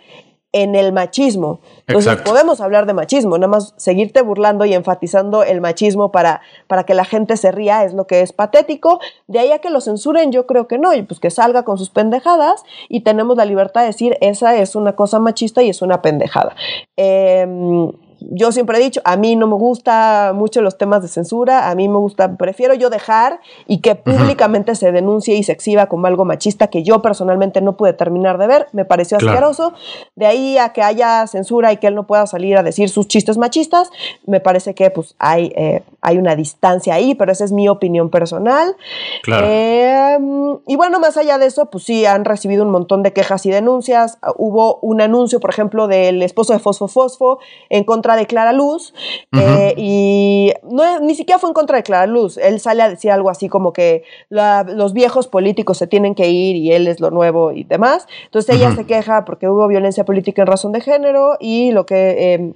[0.52, 1.60] en el machismo.
[1.86, 2.30] Entonces Exacto.
[2.30, 6.94] podemos hablar de machismo, nada más seguirte burlando y enfatizando el machismo para, para que
[6.94, 9.00] la gente se ría es lo que es patético.
[9.26, 11.78] De ahí a que lo censuren, yo creo que no, y pues que salga con
[11.78, 15.82] sus pendejadas y tenemos la libertad de decir esa es una cosa machista y es
[15.82, 16.56] una pendejada.
[16.96, 21.70] Em, yo siempre he dicho, a mí no me gusta mucho los temas de censura,
[21.70, 25.86] a mí me gusta, prefiero yo dejar y que públicamente se denuncie y se exhiba
[25.86, 29.32] como algo machista que yo personalmente no pude terminar de ver, me pareció Claro.
[29.50, 29.72] asqueroso.
[30.14, 33.06] De ahí a que haya censura y que él no pueda salir a decir sus
[33.08, 33.90] chistes machistas,
[34.26, 38.10] me parece que pues hay, eh, hay una distancia ahí, pero esa es mi opinión
[38.10, 38.76] personal.
[39.22, 39.46] Claro.
[39.48, 40.18] Eh,
[40.66, 43.50] y bueno, más allá de eso, pues sí, han recibido un montón de quejas y
[43.50, 44.18] denuncias.
[44.36, 47.38] Hubo un anuncio, por ejemplo, del esposo de Fosfo Fosfo
[47.70, 48.94] en contra de Clara Luz.
[49.32, 52.36] eh, y no, ni siquiera fue en contra de Clara Luz.
[52.38, 56.28] Él sale a decir algo así como que la- los viejos políticos se tienen que
[56.30, 58.06] ir y él es lo nuevo y demás.
[58.26, 62.34] Entonces ella se queja porque hubo violencia política en razón de género y lo que...
[62.34, 62.52] eh,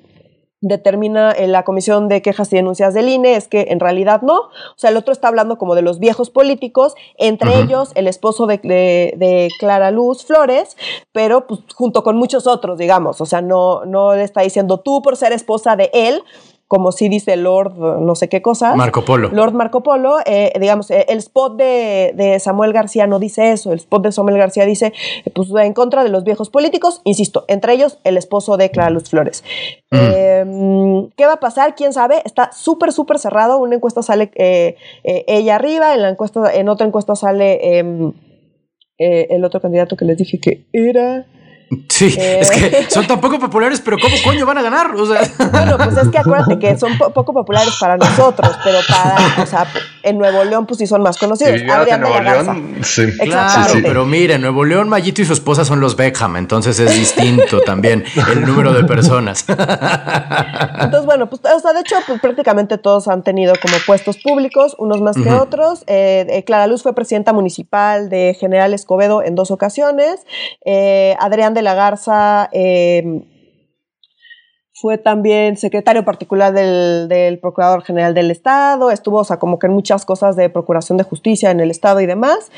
[0.61, 4.39] determina en la Comisión de Quejas y Denuncias del INE es que en realidad no.
[4.39, 8.47] O sea, el otro está hablando como de los viejos políticos, entre ellos el esposo
[8.47, 10.77] de, de, Clara Luz Flores,
[11.13, 13.21] pero pues, junto con muchos otros, digamos.
[13.21, 16.23] O sea, no, no le está diciendo tú por ser esposa de él,
[16.71, 18.77] como sí dice Lord no sé qué cosa.
[18.77, 19.29] Marco Polo.
[19.33, 23.79] Lord Marco Polo, eh, digamos, eh, el spot de, Samuel García no dice eso, el
[23.79, 24.93] spot de Samuel García dice,
[25.35, 29.11] pues en contra de los viejos políticos, insisto, entre ellos el esposo de Clara Luz
[29.11, 29.43] Flores.
[29.91, 29.97] Mm.
[29.97, 31.75] Em, ¿Qué va a pasar?
[31.75, 32.23] ¿Quién sabe?
[32.25, 36.87] Está súper, súper cerrado, una encuesta sale eh, ella arriba, en, la encuesta, en otra
[36.87, 38.13] encuesta sale em,
[38.97, 41.27] el otro candidato que les dije que era...
[41.89, 42.87] Sí, es que eh.
[42.89, 44.93] son tan poco populares, pero ¿cómo coño van a ganar?
[44.93, 45.21] O sea.
[45.53, 49.67] Bueno, pues es que acuérdate que son poco populares para nosotros, pero para, o sea,
[50.03, 51.61] en Nuevo León pues sí son más conocidos.
[51.71, 53.07] Adrián Nuevo León, sí.
[53.21, 56.93] Claro, pero mire, en Nuevo León, Mayito y su esposa son los Beckham, entonces es
[56.93, 59.45] distinto también el número de personas.
[60.81, 64.75] Entonces, bueno, pues, o sea, de hecho, pues prácticamente todos han tenido como puestos públicos,
[64.79, 65.85] unos más que otros.
[65.87, 70.21] Eh, eh, Clara Luz fue presidenta municipal de General Escobedo en dos ocasiones.
[71.21, 73.25] Adrián de la Garza em,
[74.73, 79.75] fue también secretario particular del, Procurador General del Estado, estuvo, o sea, como que en
[79.75, 82.51] muchas cosas de procuración de justicia en el Estado y demás.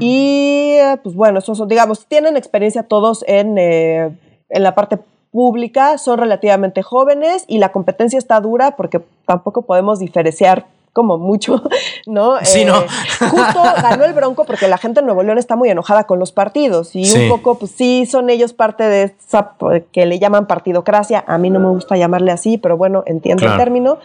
[0.00, 4.16] Y, pues bueno, esos, digamos, tienen experiencia todos en, eh,
[4.48, 4.98] en la parte
[5.30, 11.62] pública, son relativamente jóvenes y la competencia está dura porque tampoco podemos diferenciar como mucho,
[12.06, 12.36] ¿no?
[12.42, 12.80] Sí, ¿no?
[12.80, 12.86] Eh,
[13.18, 16.32] justo ganó el Bronco porque la gente en Nuevo León está muy enojada con los
[16.32, 19.56] partidos y un poco, pues sí, son ellos parte de esa
[19.92, 21.22] que le llaman partidocracia.
[21.26, 23.98] A mí no me gusta llamarle así, pero bueno, entiendo el término.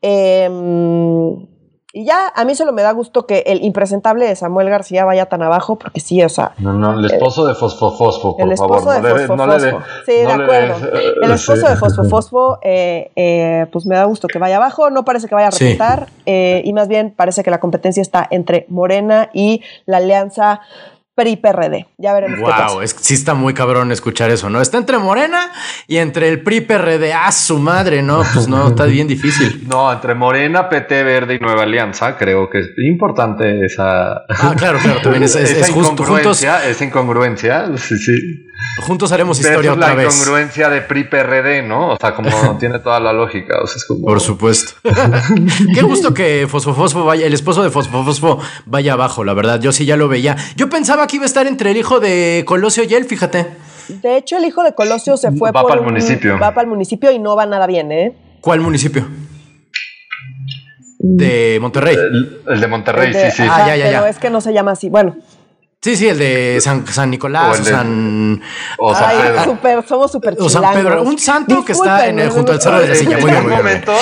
[0.00, 0.48] Eh,
[1.96, 5.30] y ya, a mí solo me da gusto que el impresentable de Samuel García vaya
[5.30, 6.52] tan abajo, porque sí, o sea.
[6.58, 9.78] No, no, el esposo de Fosfo Fosfo, por el esposo de Fosfo Fosfo.
[10.04, 10.74] sí, de acuerdo.
[11.22, 14.90] el esposo de Fosfo Fosfo, eh, eh, pues me da gusto que vaya abajo.
[14.90, 18.28] No parece que vaya a resultar, eh, y más bien parece que la competencia está
[18.30, 20.60] entre Morena y la alianza
[21.16, 21.86] PRI-PRD.
[21.96, 22.38] Ya veremos.
[22.38, 24.60] Wow, es, sí está muy cabrón escuchar eso, ¿no?
[24.60, 25.50] Está entre Morena
[25.88, 27.14] y entre el PRI-PRD.
[27.14, 28.02] ¡Ah, su madre!
[28.02, 29.64] No, pues no, está bien difícil.
[29.66, 34.24] No, entre Morena, PT Verde y Nueva Alianza, creo que es importante esa.
[34.28, 36.04] Ah, claro, claro, también es, es, justo.
[36.04, 38.46] Juntos, esa incongruencia, sí, sí.
[38.78, 40.06] Juntos haremos historia otra vez.
[40.06, 41.92] La incongruencia de PRI-PRD, ¿no?
[41.92, 43.60] O sea, como tiene toda la lógica.
[43.62, 44.06] O sea, es como...
[44.06, 44.72] Por supuesto.
[45.74, 49.60] Qué gusto que Fosfo Fosfo vaya, el esposo de Fosfo Fosfo vaya abajo, la verdad.
[49.60, 50.36] Yo sí ya lo veía.
[50.56, 53.46] Yo pensaba que iba a estar entre el hijo de Colosio y él, fíjate.
[53.88, 56.38] De hecho, el hijo de Colosio se fue va para el municipio.
[56.38, 58.14] Va para el municipio y no va nada bien, ¿eh?
[58.40, 59.06] ¿Cuál municipio?
[60.98, 61.96] De Monterrey.
[62.48, 63.42] El, de Monterrey, sí, sí.
[63.48, 64.88] Ah, ya, ya, pero es que no se llama así.
[64.88, 65.16] Bueno,
[65.86, 68.42] Sí, sí, el de San, San Nicolás, o, San...
[68.76, 69.44] O San Pedro.
[69.44, 72.80] Super, somos súper O San Pedro, un santo que está en el, junto al cerro
[72.80, 73.18] de la silla.
[73.18, 73.92] Muy bien, muy momento?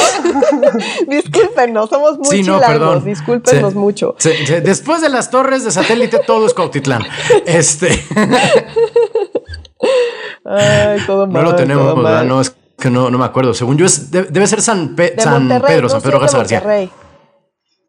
[1.07, 3.05] Discúlpenos, somos muy sí, no, perdón.
[3.05, 4.17] Discúlpenos mucho.
[4.63, 7.03] después de las torres de satélite, todo es Cuautitlán.
[7.45, 8.03] Este...
[10.47, 12.25] Ay, todo mal, No lo tenemos, ¿verdad?
[12.25, 13.53] No, es que no, no me acuerdo.
[13.53, 16.63] Según yo, es, debe ser San, San Pedro, San Pedro Garza García.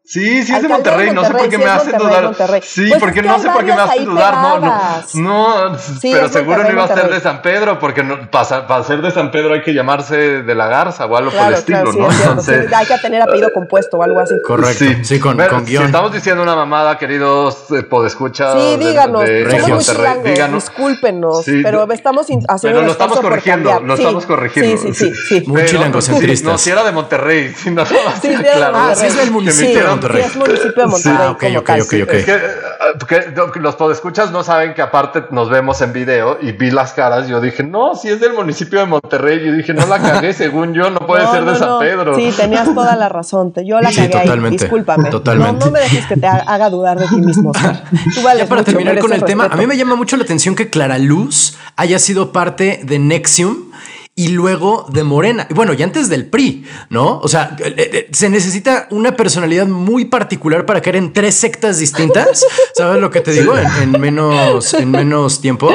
[0.08, 2.32] Sí, sí es de Monterrey, no sé por qué me hacen dudar.
[2.62, 4.34] Sí, pues porque no sé por qué me hacen dudar.
[4.34, 8.68] No, no, no pero seguro no iba a ser de San Pedro, porque no, para,
[8.68, 11.54] para, ser de San Pedro hay que llamarse de la Garza o algo por el
[11.54, 12.08] estilo, ¿no?
[12.08, 14.34] Entonces, hay que tener apellido compuesto o algo así.
[14.46, 15.82] Correcto, sí, con, con guion.
[15.82, 18.52] Si estamos diciendo una mamada, queridos eh, podescuchas.
[18.52, 20.66] Sí, díganos, de, de díganos.
[20.66, 24.80] discúlpenos, pero estamos haciendo Pero lo estamos corrigiendo, lo estamos corrigiendo.
[24.80, 25.42] Sí, sí, sí.
[25.46, 26.46] Muy chilangocentristas.
[26.46, 27.96] No, si era de Monterrey, si no, sí,
[28.54, 28.76] claro.
[28.76, 30.22] Ah, sí, es del municipio Monterrey.
[30.22, 31.18] es municipio de Monterrey.
[31.20, 32.12] Ah, ok, ok, ok, ok.
[32.12, 36.70] Es que, eh, los podescuchas no saben que aparte nos vemos en video y vi
[36.70, 37.28] las caras.
[37.28, 39.44] Yo dije, no, si es del municipio de Monterrey.
[39.44, 42.16] Yo dije, no la cagué, según yo, no puede ser de San Pedro.
[42.16, 43.52] Sí, tenías toda la razón.
[43.64, 44.50] Yo la cagué ahí.
[44.50, 45.10] Discúlpame.
[45.10, 45.64] Totalmente.
[45.64, 47.52] No, me dejes que te haga dudar de ti mismo.
[48.36, 50.98] ya para terminar con el tema, a mí me llama mucho la atención que Clara
[50.98, 53.70] Luz haya sido parte de Nexium
[54.18, 55.46] y luego de Morena.
[55.50, 57.20] Y bueno, y antes del PRI, ¿no?
[57.20, 61.78] O sea, eh, eh, se necesita una personalidad muy particular para caer en tres sectas
[61.78, 62.44] distintas.
[62.74, 63.54] ¿Sabes lo que te digo?
[63.58, 65.70] En, menos, en menos tiempo.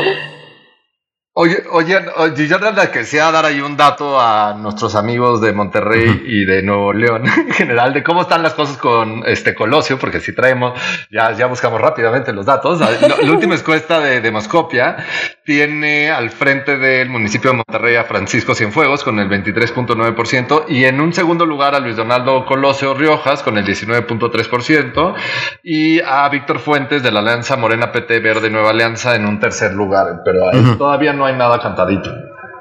[1.33, 2.57] Oye, oye, oye, yo
[2.91, 7.53] quisiera dar ahí un dato a nuestros amigos de Monterrey y de Nuevo León en
[7.53, 10.77] general de cómo están las cosas con este Colosio, porque si traemos,
[11.09, 12.81] ya, ya buscamos rápidamente los datos.
[12.81, 14.97] La, última encuesta de Demoscopia
[15.45, 20.99] tiene al frente del municipio de Monterrey a Francisco Cienfuegos con el 23.9% y en
[20.99, 25.15] un segundo lugar a Luis Donaldo Colosio Riojas con el 19.3%
[25.63, 29.71] y a Víctor Fuentes de la Alianza Morena PT Verde Nueva Alianza en un tercer
[29.71, 32.09] lugar, pero ahí todavía no no hay nada cantadito.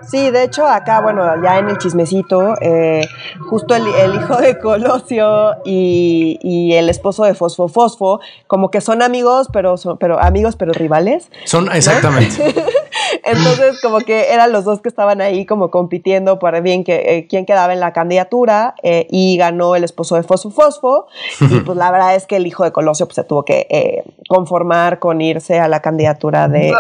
[0.09, 3.07] Sí, de hecho, acá, bueno, ya en el chismecito, eh,
[3.49, 9.49] justo el, hijo de Colosio y, el esposo de Fosfo Fosfo, como que son amigos,
[9.53, 11.31] pero son, pero amigos, pero rivales.
[11.45, 12.55] Son, exactamente.
[13.25, 17.27] Entonces, como que eran los dos que estaban ahí como compitiendo para bien que eh,
[17.29, 21.07] quién quedaba en la candidatura eh, y ganó el esposo de Fosfo Fosfo.
[21.41, 24.05] y pues la verdad es que el hijo de Colosio pues, se tuvo que eh,
[24.29, 26.73] conformar con irse a la candidatura de.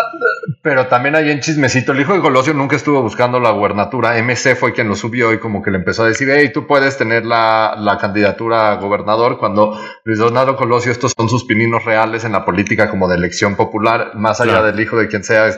[0.62, 4.22] Pero también ahí en chismecito, el hijo de Colosio nunca estuvo buscando la gubernatura.
[4.22, 6.96] MC fue quien lo subió y como que le empezó a decir, hey, tú puedes
[6.96, 12.22] tener la, la candidatura a gobernador cuando Luis Donaldo Colosio, estos son sus pininos reales
[12.24, 15.50] en la política como de elección popular, más allá del hijo de quien sea.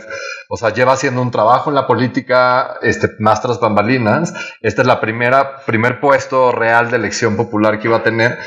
[0.49, 4.33] O sea, lleva haciendo un trabajo en la política este, más tras bambalinas.
[4.63, 8.39] Esta es la primera, primer puesto real de elección popular que iba a tener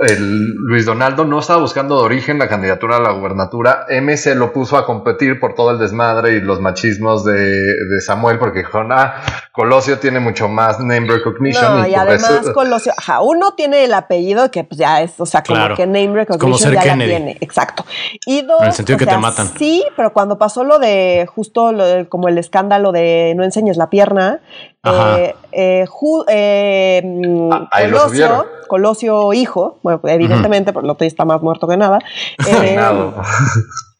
[0.00, 3.86] el Luis Donaldo no estaba buscando de origen la candidatura a la gubernatura.
[3.90, 8.60] MC lo puso a competir por todo el desmadre y los machismos de, Samuel, porque
[8.60, 9.14] dijo, ah,
[9.52, 11.80] Colosio tiene mucho más name recognition.
[11.80, 15.42] No, y, además Colosio, ajá, uno tiene el apellido que pues ya es, o sea,
[15.42, 17.84] como que name recognition ya la tiene, exacto.
[18.26, 19.48] Y dos, en el sentido que te matan.
[19.58, 21.70] Sí, pero cuando pasó lo de justo
[22.08, 24.40] como el escándalo de no enseñes la pierna,
[24.84, 25.86] eh, eh,
[26.28, 32.00] eh, mm, Colosio, Colosio hijo, bueno, evidentemente, porque el otro está más muerto que nada.
[32.38, 33.14] finado.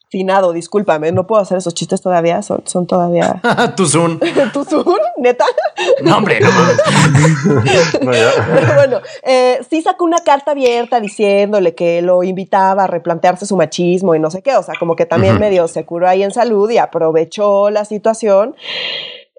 [0.08, 3.40] finado, discúlpame, no puedo hacer esos chistes todavía, son, son todavía.
[3.76, 4.18] tu Zoom.
[4.52, 5.46] tu Zoom, neta.
[6.02, 6.50] No, hombre, no
[8.00, 9.00] Pero bueno,
[9.70, 14.30] sí sacó una carta abierta diciéndole que lo invitaba a replantearse su machismo y no
[14.30, 17.70] sé qué, o sea, como que también medio se curó ahí en salud y aprovechó
[17.70, 18.54] la situación.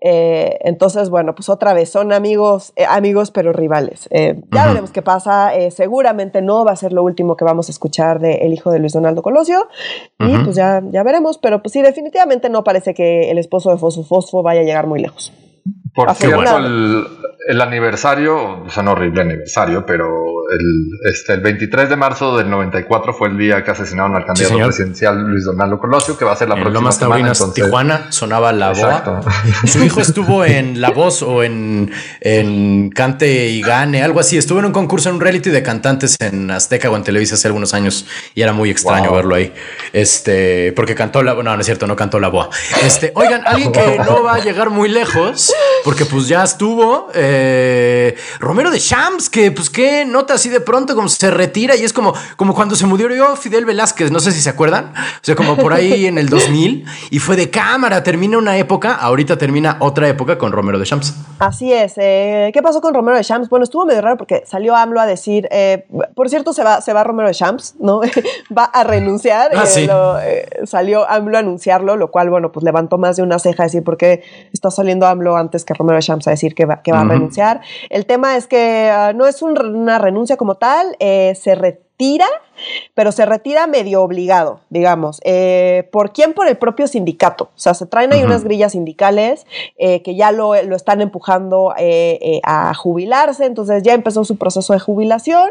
[0.06, 4.10] Eh, entonces, bueno, pues otra vez son amigos, eh, amigos pero rivales.
[4.12, 5.51] Eh, ya veremos qué pasa.
[5.72, 8.80] seguramente no va a ser lo último que vamos a escuchar de El hijo de
[8.80, 9.70] Luis Donaldo Colosio.
[10.20, 11.38] Y pues ya, ya veremos.
[11.38, 14.88] Pero pues sí, definitivamente no parece que el esposo de Fosfo Fosfo vaya a llegar
[14.88, 15.32] muy lejos.
[15.95, 17.06] Por cierto, el,
[17.47, 22.50] el, aniversario, o sea, no horrible aniversario, pero el, este, el 23 de marzo del
[22.50, 26.36] 94 fue el día que asesinaron al candidato presidencial Luis Donaldo Colosio, que va a
[26.36, 27.34] ser la próxima Lomas semana.
[27.54, 29.24] Tijuana, sonaba la voz.
[29.66, 34.38] Su hijo estuvo en La Voz o en, en Cante y Gane, algo así.
[34.38, 37.48] Estuvo en un concurso, en un reality de cantantes en Azteca o en Televisa hace
[37.48, 39.54] algunos años y era muy extraño verlo ahí.
[39.91, 41.34] Este, porque cantó la...
[41.34, 42.50] No, no es cierto, no cantó la voz.
[42.84, 48.16] Este, oigan, alguien que no va a llegar muy lejos, porque pues ya estuvo eh,
[48.39, 52.14] Romero de Shams, que pues qué así de pronto como se retira y es como,
[52.36, 55.74] como cuando se murió Fidel Velázquez, no sé si se acuerdan, o sea, como por
[55.74, 60.38] ahí en el 2000 y fue de cámara, termina una época, ahorita termina otra época
[60.38, 61.16] con Romero de Champs.
[61.40, 63.50] Así es, eh, ¿qué pasó con Romero de Champs?
[63.50, 66.94] Bueno, estuvo medio raro porque salió AMLO a decir, eh, por cierto, se va, se
[66.94, 68.02] va Romero de Champs, ¿no?
[68.58, 73.18] va a renunciar, ah, eh, salió AMLO a anunciarlo, lo cual, bueno, pues levantó más
[73.18, 74.24] de una ceja decir, ¿por qué
[74.54, 77.06] está saliendo AMLO antes que Romero de Champs a decir que va, que va a
[77.06, 77.62] renunciar?
[77.90, 82.26] El tema es que ah, no es una renuncia como tal, eh, se retira,
[82.94, 85.20] pero se retira medio obligado, digamos.
[85.24, 86.34] Eh, ¿Por quién?
[86.34, 87.46] Por el propio sindicato.
[87.46, 89.46] O sea, se traen ahí unas grillas sindicales
[89.78, 91.74] eh, que ya lo, están empujando
[92.44, 95.50] a jubilarse, entonces ya empezó su proceso de jubilación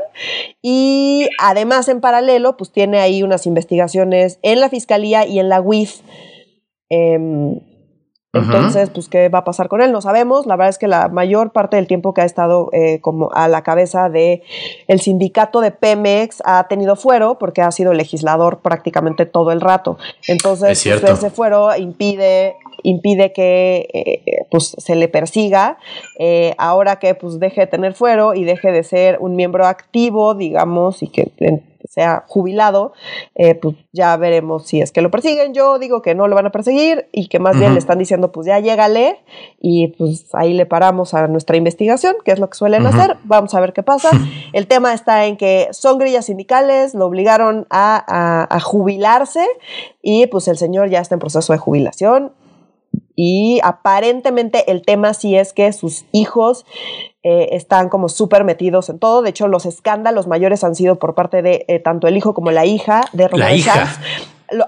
[0.61, 5.61] y además en paralelo, pues tiene ahí unas investigaciones en la Fiscalía y en la
[5.61, 6.01] UIF.
[8.35, 9.93] Entonces, pues, ¿qué va a pasar con él?
[9.93, 10.47] No sabemos.
[10.47, 13.47] La verdad es que la mayor parte del tiempo que ha estado eh, como a
[13.49, 14.43] la cabeza de
[14.89, 19.99] el sindicato de Pemex ha tenido fuero porque ha sido legislador prácticamente todo el rato.
[20.29, 25.79] Entonces, pues, ese fuero impide impide que eh, pues se le persiga
[26.19, 30.35] eh, ahora que pues deje de tener fuero y deje de ser un miembro activo
[30.35, 31.31] digamos y que
[31.93, 32.95] sea jubilado,
[33.35, 35.53] eh, pues ya veremos si es que lo persiguen.
[35.53, 38.33] Yo digo que no lo van a perseguir y que más bien le están diciendo,
[38.33, 39.19] pues ya llégale
[39.61, 43.19] y pues ahí le paramos a nuestra investigación, que es lo que suelen hacer.
[43.25, 44.09] Vamos a ver qué pasa.
[44.55, 49.47] El tema está en que son grillas sindicales, lo obligaron a, a jubilarse
[50.01, 52.33] y pues el señor ya está en proceso de jubilación
[53.15, 56.65] y aparentemente el tema sí es que sus hijos
[57.25, 59.23] eh, están como súper metidos en todo.
[59.23, 62.51] De hecho, los escándalos mayores han sido por parte de eh, tanto el hijo como
[62.51, 63.87] la hija de Romero hija.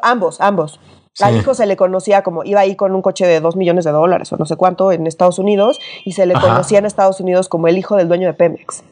[0.03, 0.81] ambos, ambos.
[1.21, 3.93] Al hijo se le conocía como, iba ahí con un coche de dos millones de
[3.93, 7.49] dólares o no sé cuánto en Estados Unidos y se le conocía en Estados Unidos
[7.49, 8.83] como el hijo del dueño de Pemex.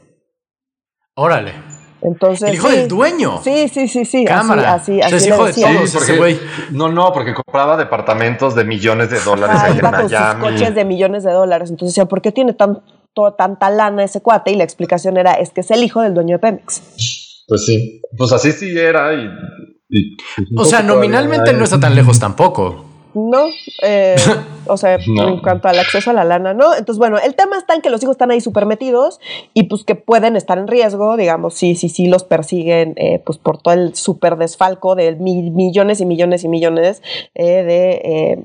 [1.17, 1.53] Órale.
[2.01, 3.41] Entonces, el hijo del dueño.
[3.43, 4.25] Sí, sí, sí, sí.
[4.25, 4.75] Cámara.
[4.75, 6.41] Así, así, así hijo de todos ese güey.
[6.71, 10.09] No, no, porque compraba departamentos de millones de dólares ahí en Miami.
[10.09, 11.71] Sus coches de millones de dólares.
[11.71, 12.55] Entonces decía, ¿por qué tiene
[13.15, 14.53] tanto, tanta lana ese cuate?
[14.53, 17.45] Y la explicación era, es que es el hijo del dueño de Pemex.
[17.47, 18.01] Pues sí.
[18.17, 19.13] Pues así sí era.
[19.15, 20.17] Y,
[20.57, 22.87] o sea, nominalmente no está tan lejos tampoco.
[23.15, 23.49] No,
[23.83, 24.17] eh,
[24.67, 26.73] o sea, en cuanto al acceso a la lana, ¿no?
[26.73, 29.21] Entonces, bueno, el tema está en que los hijos están ahí súper metidos
[29.53, 33.37] y pues que pueden estar en riesgo, digamos, sí, sí, sí los persiguen, eh, pues
[33.37, 37.03] por todo el súper desfalco de millones y millones y millones
[37.35, 38.39] eh, de,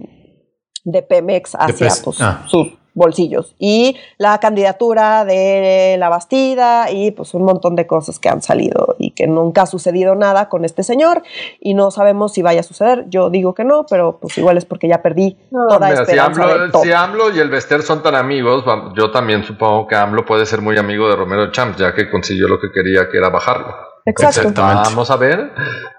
[0.84, 2.44] de Pemex hacia pues, ah.
[2.48, 3.56] sus bolsillos.
[3.60, 8.96] Y la candidatura de la Bastida y pues un montón de cosas que han salido
[8.98, 11.22] y que nunca ha sucedido nada con este señor
[11.62, 13.06] y no sabemos si vaya a suceder.
[13.08, 16.80] Yo digo que no, pero pues igual es porque ya perdí toda esperanza si AMLO,
[16.82, 20.62] si AMLO y el Bester son tan amigos, yo también supongo que AMLO puede ser
[20.62, 23.76] muy amigo de Romero Champs, ya que consiguió lo que quería, que era bajarlo.
[24.06, 24.52] Exacto.
[24.56, 25.52] Vamos a ver,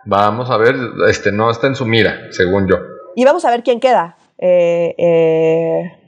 [0.04, 0.74] vamos a ver,
[1.08, 2.76] este no está en su mira, según yo.
[3.14, 4.16] Y vamos a ver quién queda.
[4.38, 5.98] eh, eh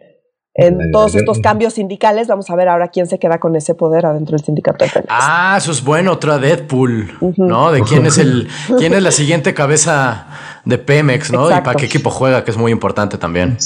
[0.55, 2.29] en todos estos cambios sindicales.
[2.29, 4.91] Vamos a ver ahora quién se queda con ese poder adentro del sindicato de.
[5.09, 7.73] Ah, eso es bueno, otra Deadpool, ¿no?
[7.73, 8.49] De quién es el,
[8.79, 10.27] quién es la siguiente cabeza
[10.65, 11.51] de Pemex, ¿no?
[11.51, 13.59] Y para qué equipo juega, que es muy importante también.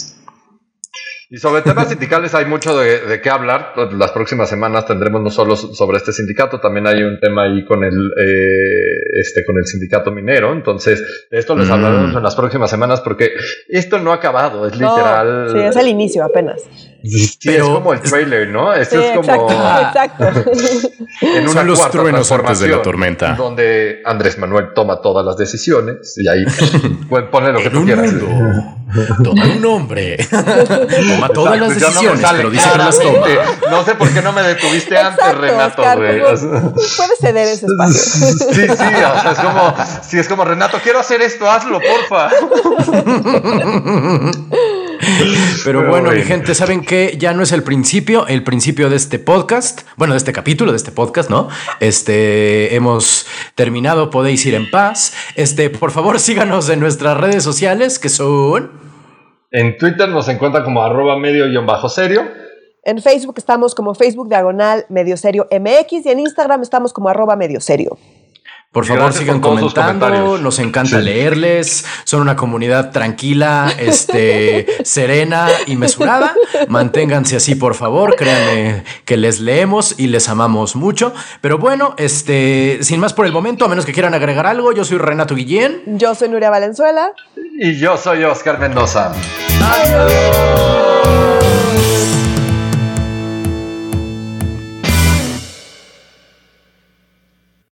[1.31, 3.73] Y sobre temas sindicales hay mucho de, qué hablar.
[3.93, 7.83] Las próximas semanas tendremos no solo sobre este sindicato, también hay un tema ahí con
[7.83, 10.53] el, eh, este, con el sindicato minero.
[10.53, 11.73] Entonces, de esto les mm.
[11.73, 13.33] hablaremos en las próximas semanas porque
[13.69, 15.49] esto no ha acabado, es literal.
[15.51, 16.63] sí, es el inicio apenas.
[17.05, 18.73] Es como el trailer, ¿no?
[18.73, 19.51] Esto es como.
[19.51, 20.25] Exacto.
[21.21, 23.35] en una Son los truenos antes de la tormenta.
[23.35, 26.45] Donde Andrés Manuel toma todas las decisiones y ahí
[27.31, 28.11] pone lo que tú quieras.
[29.23, 30.17] toma un hombre.
[30.31, 33.27] toma todas las decisiones, no pero dice que las toma.
[33.71, 36.21] No sé por qué no me detuviste antes, Renato, güey.
[36.21, 38.01] Puedes ceder ese espacio.
[38.01, 42.31] Sí, sí, o sea, es como, sí, es como, Renato, quiero hacer esto, hazlo, porfa.
[45.65, 49.19] Pero bueno, mi gente, ¿saben que Ya no es el principio, el principio de este
[49.19, 51.49] podcast, bueno, de este capítulo, de este podcast, ¿no?
[51.81, 55.15] Este, hemos terminado, podéis ir en paz.
[55.37, 58.73] Este, por favor, síganos en nuestras redes sociales, que son...
[59.51, 62.23] En Twitter nos encuentra como arroba medio-serio.
[62.83, 67.35] En Facebook estamos como Facebook Diagonal Medio Serio MX y en Instagram estamos como arroba
[67.35, 67.97] medio serio.
[68.75, 70.37] Por favor, sigan comentando.
[70.37, 71.87] Nos encanta leerles.
[72.03, 76.35] Son una comunidad tranquila, este, serena y mesurada.
[76.67, 78.17] Manténganse así, por favor.
[78.17, 81.15] Créanme que les leemos y les amamos mucho.
[81.41, 84.85] Pero bueno, este, sin más por el momento, a menos que quieran agregar algo, yo
[84.85, 85.83] soy Renato Guillén.
[85.87, 87.13] Yo soy Nuria Valenzuela.
[87.37, 89.13] Y yo soy Oscar Mendoza.
[89.63, 91.44] Adiós.